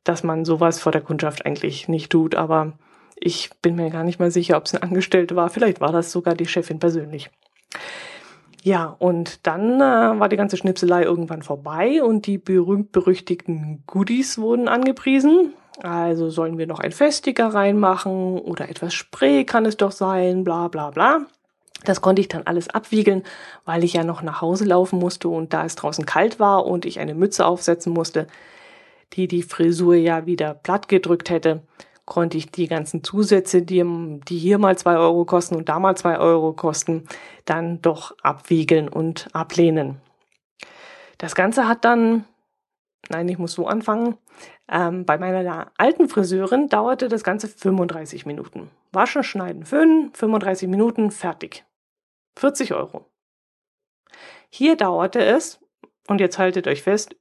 dass 0.04 0.24
man 0.24 0.46
sowas 0.46 0.80
vor 0.80 0.92
der 0.92 1.02
Kundschaft 1.02 1.46
eigentlich 1.46 1.88
nicht 1.88 2.12
tut. 2.12 2.36
Aber 2.36 2.74
ich 3.16 3.50
bin 3.62 3.76
mir 3.76 3.90
gar 3.90 4.04
nicht 4.04 4.20
mal 4.20 4.32
sicher, 4.32 4.58
ob 4.58 4.66
es 4.66 4.74
eine 4.74 4.84
Angestellte 4.84 5.36
war. 5.36 5.50
Vielleicht 5.50 5.82
war 5.82 5.92
das 5.92 6.12
sogar 6.12 6.36
die 6.36 6.48
Chefin 6.48 6.80
persönlich. 6.80 7.30
Ja, 8.64 8.96
und 9.00 9.46
dann 9.48 9.80
äh, 9.80 10.20
war 10.20 10.30
die 10.30 10.36
ganze 10.36 10.58
Schnipselei 10.58 11.04
irgendwann 11.04 11.42
vorbei 11.42 12.04
und 12.04 12.26
die 12.28 12.38
berühmt-berüchtigten 12.38 13.84
Goodies 13.88 14.40
wurden 14.40 14.68
angepriesen. 14.68 15.54
Also 15.82 16.30
sollen 16.30 16.58
wir 16.58 16.68
noch 16.68 16.80
ein 16.80 16.92
Festiger 16.92 17.54
reinmachen 17.54 18.40
oder 18.40 18.68
etwas 18.68 18.94
Spray 18.94 19.46
kann 19.46 19.66
es 19.66 19.78
doch 19.78 19.92
sein, 19.92 20.44
bla 20.44 20.68
bla 20.68 20.90
bla. 20.90 21.28
Das 21.88 22.02
konnte 22.02 22.22
ich 22.22 22.28
dann 22.28 22.44
alles 22.44 22.70
abwiegeln, 22.70 23.24
weil 23.64 23.84
ich 23.86 23.94
ja 23.94 24.04
noch 24.04 24.22
nach 24.22 24.42
Hause 24.42 24.66
laufen 24.66 25.00
musste 25.00 25.30
und 25.30 25.54
da 25.54 25.64
es 25.64 25.76
draußen 25.76 26.06
kalt 26.06 26.38
war 26.38 26.66
und 26.66 26.86
ich 26.86 27.00
eine 27.00 27.16
Mütze 27.16 27.46
aufsetzen 27.46 27.94
musste, 27.94 28.28
die 29.14 29.30
die 29.30 29.42
Frisur 29.42 29.96
ja 29.96 30.26
wieder 30.26 30.54
platt 30.54 30.90
gedrückt 30.90 31.30
hätte, 31.30 31.62
konnte 32.04 32.38
ich 32.38 32.52
die 32.52 32.68
ganzen 32.68 33.06
Zusätze, 33.06 33.62
die, 33.62 33.86
die 34.28 34.38
hier 34.38 34.58
mal 34.58 34.78
zwei 34.78 34.98
Euro 34.98 35.24
kosten 35.24 35.56
und 35.56 35.70
da 35.70 35.80
mal 35.80 35.96
zwei 35.96 36.20
Euro 36.20 36.52
kosten, 36.52 37.06
dann 37.46 37.82
doch 37.82 38.16
abwiegeln 38.22 38.90
und 38.90 39.30
ablehnen. 39.32 40.02
Das 41.18 41.36
Ganze 41.36 41.70
hat 41.70 41.86
dann, 41.86 42.26
nein, 43.10 43.30
ich 43.30 43.38
muss 43.38 43.54
so 43.54 43.66
anfangen, 43.66 44.18
ähm, 44.70 45.06
bei 45.06 45.18
meiner 45.18 45.72
alten 45.78 46.10
Friseurin 46.10 46.68
dauerte 46.68 47.08
das 47.08 47.24
Ganze 47.24 47.48
35 47.48 48.26
Minuten. 48.26 48.70
Waschen, 48.92 49.24
schneiden, 49.24 49.66
föhnen, 49.66 50.12
35 50.14 50.68
Minuten, 50.68 51.12
fertig. 51.12 51.64
40 52.38 52.74
Euro. 52.74 53.06
Hier 54.50 54.76
dauerte 54.76 55.24
es, 55.24 55.60
und 56.08 56.22
jetzt 56.22 56.38
haltet 56.38 56.68
euch 56.68 56.84
fest, 56.84 57.16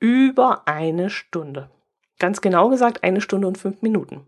über 0.00 0.68
eine 0.68 1.10
Stunde. 1.10 1.70
Ganz 2.18 2.40
genau 2.40 2.68
gesagt 2.68 3.02
eine 3.04 3.20
Stunde 3.20 3.48
und 3.48 3.58
fünf 3.58 3.82
Minuten. 3.82 4.26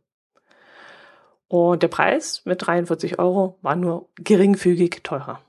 Und 1.48 1.82
der 1.82 1.88
Preis 1.88 2.42
mit 2.44 2.64
43 2.64 3.18
Euro 3.18 3.58
war 3.62 3.76
nur 3.76 4.08
geringfügig 4.16 5.00
teurer. 5.02 5.40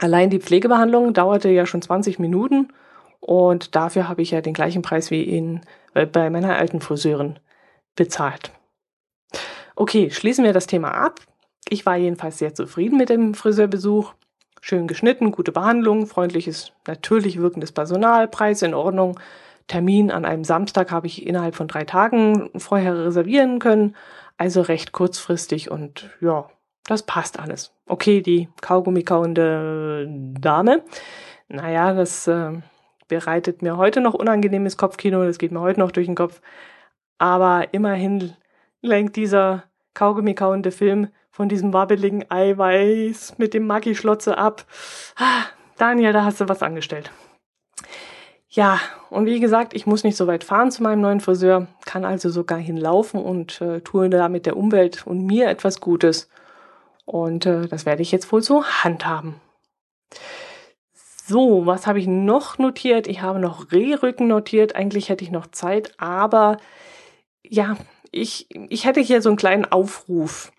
Allein 0.00 0.30
die 0.30 0.40
Pflegebehandlung 0.40 1.12
dauerte 1.14 1.48
ja 1.48 1.66
schon 1.66 1.82
20 1.82 2.18
Minuten 2.18 2.72
und 3.20 3.76
dafür 3.76 4.08
habe 4.08 4.22
ich 4.22 4.32
ja 4.32 4.40
den 4.40 4.54
gleichen 4.54 4.82
Preis 4.82 5.10
wie 5.10 5.22
in, 5.22 5.60
äh, 5.94 6.06
bei 6.06 6.28
meiner 6.30 6.56
alten 6.56 6.80
Friseurin 6.80 7.38
bezahlt. 7.94 8.50
Okay, 9.76 10.10
schließen 10.10 10.44
wir 10.44 10.52
das 10.52 10.66
Thema 10.66 10.92
ab. 10.92 11.20
Ich 11.68 11.86
war 11.86 11.96
jedenfalls 11.96 12.38
sehr 12.38 12.54
zufrieden 12.54 12.98
mit 12.98 13.08
dem 13.08 13.34
Friseurbesuch. 13.34 14.14
Schön 14.60 14.86
geschnitten, 14.86 15.32
gute 15.32 15.52
Behandlung, 15.52 16.06
freundliches, 16.06 16.72
natürlich 16.86 17.40
wirkendes 17.40 17.72
Personal, 17.72 18.28
Preis 18.28 18.62
in 18.62 18.74
Ordnung. 18.74 19.18
Termin 19.66 20.10
an 20.10 20.24
einem 20.24 20.44
Samstag 20.44 20.90
habe 20.90 21.06
ich 21.06 21.26
innerhalb 21.26 21.54
von 21.54 21.68
drei 21.68 21.84
Tagen 21.84 22.50
vorher 22.56 23.06
reservieren 23.06 23.58
können. 23.58 23.96
Also 24.36 24.60
recht 24.60 24.92
kurzfristig 24.92 25.70
und 25.70 26.10
ja, 26.20 26.48
das 26.84 27.04
passt 27.04 27.38
alles. 27.38 27.72
Okay, 27.86 28.22
die 28.22 28.48
Kaugummi-kauende 28.60 30.08
Dame. 30.40 30.82
Naja, 31.48 31.92
das 31.94 32.26
äh, 32.26 32.52
bereitet 33.08 33.62
mir 33.62 33.76
heute 33.76 34.00
noch 34.00 34.14
unangenehmes 34.14 34.76
Kopfkino, 34.76 35.24
das 35.24 35.38
geht 35.38 35.52
mir 35.52 35.60
heute 35.60 35.80
noch 35.80 35.92
durch 35.92 36.06
den 36.06 36.14
Kopf. 36.14 36.40
Aber 37.18 37.72
immerhin 37.72 38.34
lenkt 38.80 39.16
dieser 39.16 39.64
Kaugummi-kauende 39.94 40.70
Film 40.70 41.08
von 41.30 41.48
diesem 41.48 41.72
wabbeligen 41.72 42.30
Eiweiß 42.30 43.38
mit 43.38 43.54
dem 43.54 43.66
Maggi-Schlotze 43.66 44.36
ab. 44.36 44.64
Ah, 45.16 45.44
Daniel, 45.78 46.12
da 46.12 46.24
hast 46.24 46.40
du 46.40 46.48
was 46.48 46.62
angestellt. 46.62 47.10
Ja, 48.48 48.80
und 49.08 49.24
wie 49.24 49.40
gesagt, 49.40 49.72
ich 49.72 49.86
muss 49.86 50.04
nicht 50.04 50.16
so 50.16 50.26
weit 50.26 50.44
fahren 50.44 50.70
zu 50.70 50.82
meinem 50.82 51.00
neuen 51.00 51.20
Friseur, 51.20 51.68
kann 51.86 52.04
also 52.04 52.28
sogar 52.28 52.58
hinlaufen 52.58 53.18
und 53.22 53.62
äh, 53.62 53.80
tue 53.80 54.10
damit 54.10 54.44
der 54.44 54.58
Umwelt 54.58 55.06
und 55.06 55.24
mir 55.24 55.48
etwas 55.48 55.80
Gutes. 55.80 56.28
Und 57.06 57.46
äh, 57.46 57.66
das 57.66 57.86
werde 57.86 58.02
ich 58.02 58.12
jetzt 58.12 58.30
wohl 58.30 58.42
so 58.42 58.62
handhaben. 58.64 59.40
So, 61.26 61.64
was 61.64 61.86
habe 61.86 61.98
ich 61.98 62.06
noch 62.06 62.58
notiert? 62.58 63.06
Ich 63.06 63.22
habe 63.22 63.38
noch 63.38 63.72
Rehrücken 63.72 64.28
notiert. 64.28 64.76
Eigentlich 64.76 65.08
hätte 65.08 65.24
ich 65.24 65.30
noch 65.30 65.46
Zeit, 65.46 65.94
aber 65.98 66.58
ja, 67.42 67.76
ich, 68.12 68.46
ich 68.68 68.84
hätte 68.84 69.00
hier 69.00 69.22
so 69.22 69.30
einen 69.30 69.38
kleinen 69.38 69.64
Aufruf. 69.64 70.52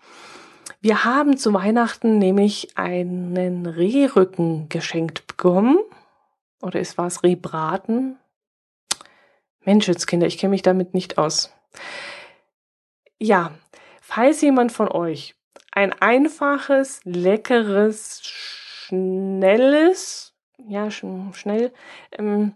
Wir 0.80 1.04
haben 1.04 1.38
zu 1.38 1.54
Weihnachten 1.54 2.18
nämlich 2.18 2.76
einen 2.76 3.64
Rehrücken 3.64 4.68
geschenkt 4.68 5.26
bekommen 5.26 5.78
oder 6.60 6.80
ist 6.80 6.98
was 6.98 7.22
Rebraten? 7.22 8.18
Menschenskinder, 9.60 10.26
ich 10.26 10.36
kenne 10.36 10.50
mich 10.50 10.62
damit 10.62 10.92
nicht 10.92 11.16
aus. 11.16 11.54
Ja, 13.18 13.52
falls 14.02 14.42
jemand 14.42 14.72
von 14.72 14.88
euch 14.88 15.34
ein 15.72 15.92
einfaches, 15.92 17.00
leckeres, 17.04 18.20
schnelles, 18.22 20.34
ja, 20.68 20.90
schnell, 20.90 21.72
ähm, 22.12 22.54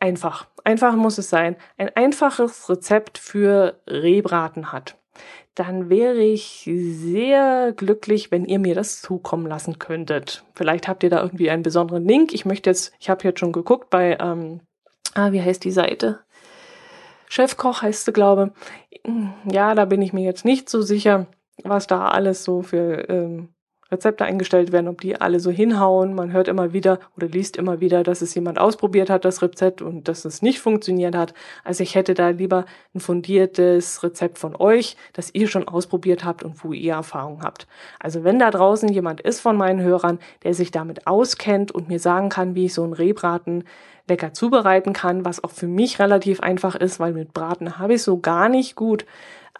einfach, 0.00 0.46
einfach 0.64 0.94
muss 0.96 1.18
es 1.18 1.30
sein, 1.30 1.56
ein 1.76 1.90
einfaches 1.94 2.68
Rezept 2.68 3.18
für 3.18 3.80
Rebraten 3.86 4.72
hat 4.72 4.96
dann 5.54 5.90
wäre 5.90 6.22
ich 6.22 6.68
sehr 6.72 7.72
glücklich, 7.76 8.30
wenn 8.30 8.46
ihr 8.46 8.58
mir 8.58 8.74
das 8.74 9.02
zukommen 9.02 9.46
lassen 9.46 9.78
könntet. 9.78 10.44
Vielleicht 10.54 10.88
habt 10.88 11.02
ihr 11.02 11.10
da 11.10 11.22
irgendwie 11.22 11.50
einen 11.50 11.62
besonderen 11.62 12.06
Link. 12.06 12.32
Ich 12.32 12.46
möchte 12.46 12.70
jetzt, 12.70 12.92
ich 12.98 13.10
habe 13.10 13.24
jetzt 13.24 13.40
schon 13.40 13.52
geguckt 13.52 13.90
bei, 13.90 14.16
ähm, 14.18 14.60
ah, 15.14 15.32
wie 15.32 15.42
heißt 15.42 15.62
die 15.64 15.70
Seite? 15.70 16.20
Chefkoch 17.28 17.82
heißt 17.82 18.06
sie, 18.06 18.12
glaube. 18.12 18.52
Ja, 19.50 19.74
da 19.74 19.84
bin 19.84 20.00
ich 20.00 20.12
mir 20.12 20.24
jetzt 20.24 20.44
nicht 20.44 20.70
so 20.70 20.80
sicher, 20.80 21.26
was 21.64 21.86
da 21.86 22.08
alles 22.08 22.44
so 22.44 22.62
für 22.62 23.08
ähm, 23.10 23.51
Rezepte 23.92 24.24
eingestellt 24.24 24.72
werden, 24.72 24.88
ob 24.88 25.00
die 25.00 25.20
alle 25.20 25.38
so 25.38 25.50
hinhauen. 25.50 26.14
Man 26.14 26.32
hört 26.32 26.48
immer 26.48 26.72
wieder 26.72 26.98
oder 27.16 27.28
liest 27.28 27.56
immer 27.56 27.80
wieder, 27.80 28.02
dass 28.02 28.22
es 28.22 28.34
jemand 28.34 28.58
ausprobiert 28.58 29.10
hat, 29.10 29.24
das 29.24 29.42
Rezept, 29.42 29.82
und 29.82 30.08
dass 30.08 30.24
es 30.24 30.42
nicht 30.42 30.60
funktioniert 30.60 31.14
hat. 31.14 31.34
Also 31.62 31.82
ich 31.82 31.94
hätte 31.94 32.14
da 32.14 32.30
lieber 32.30 32.64
ein 32.94 33.00
fundiertes 33.00 34.02
Rezept 34.02 34.38
von 34.38 34.56
euch, 34.56 34.96
das 35.12 35.34
ihr 35.34 35.46
schon 35.46 35.68
ausprobiert 35.68 36.24
habt 36.24 36.42
und 36.42 36.64
wo 36.64 36.72
ihr 36.72 36.94
Erfahrung 36.94 37.42
habt. 37.42 37.66
Also 38.00 38.24
wenn 38.24 38.38
da 38.38 38.50
draußen 38.50 38.88
jemand 38.88 39.20
ist 39.20 39.40
von 39.40 39.56
meinen 39.56 39.80
Hörern, 39.80 40.18
der 40.42 40.54
sich 40.54 40.70
damit 40.70 41.06
auskennt 41.06 41.70
und 41.70 41.88
mir 41.88 42.00
sagen 42.00 42.30
kann, 42.30 42.54
wie 42.54 42.66
ich 42.66 42.74
so 42.74 42.82
einen 42.82 42.94
Rehbraten 42.94 43.64
lecker 44.08 44.32
zubereiten 44.32 44.92
kann, 44.92 45.24
was 45.24 45.44
auch 45.44 45.50
für 45.50 45.68
mich 45.68 45.98
relativ 45.98 46.40
einfach 46.40 46.74
ist, 46.74 46.98
weil 46.98 47.12
mit 47.12 47.32
Braten 47.32 47.78
habe 47.78 47.94
ich 47.94 48.02
so 48.02 48.18
gar 48.18 48.48
nicht 48.48 48.74
gut, 48.74 49.06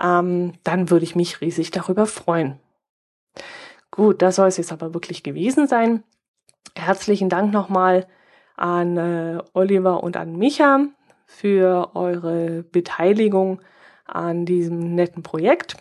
ähm, 0.00 0.54
dann 0.64 0.90
würde 0.90 1.04
ich 1.04 1.14
mich 1.14 1.40
riesig 1.40 1.70
darüber 1.70 2.06
freuen. 2.06 2.58
Gut, 3.92 4.22
das 4.22 4.36
soll 4.36 4.48
es 4.48 4.56
jetzt 4.56 4.72
aber 4.72 4.94
wirklich 4.94 5.22
gewesen 5.22 5.68
sein. 5.68 6.02
Herzlichen 6.74 7.28
Dank 7.28 7.52
nochmal 7.52 8.06
an 8.56 8.96
äh, 8.96 9.38
Oliver 9.52 10.02
und 10.02 10.16
an 10.16 10.36
Micha 10.36 10.86
für 11.26 11.90
eure 11.94 12.62
Beteiligung 12.64 13.60
an 14.06 14.46
diesem 14.46 14.94
netten 14.94 15.22
Projekt. 15.22 15.76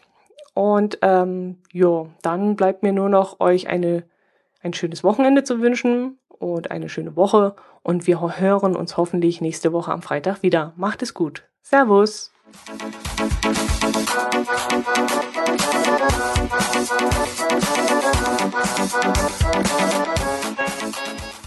Und 0.53 0.99
ähm, 1.01 1.57
ja, 1.71 2.05
dann 2.21 2.57
bleibt 2.57 2.83
mir 2.83 2.91
nur 2.91 3.07
noch 3.07 3.39
euch 3.39 3.69
eine, 3.69 4.03
ein 4.61 4.73
schönes 4.73 5.03
Wochenende 5.03 5.43
zu 5.43 5.61
wünschen 5.61 6.19
und 6.27 6.69
eine 6.69 6.89
schöne 6.89 7.15
Woche. 7.15 7.55
Und 7.81 8.07
wir 8.07 8.37
hören 8.37 8.75
uns 8.75 8.97
hoffentlich 8.97 9.39
nächste 9.39 9.71
Woche 9.71 9.91
am 9.91 10.01
Freitag 10.01 10.43
wieder. 10.43 10.73
Macht 10.75 11.01
es 11.01 11.13
gut. 11.13 11.43
Servus. 11.61 12.33
Thank 14.13 14.51
you. 21.35 21.40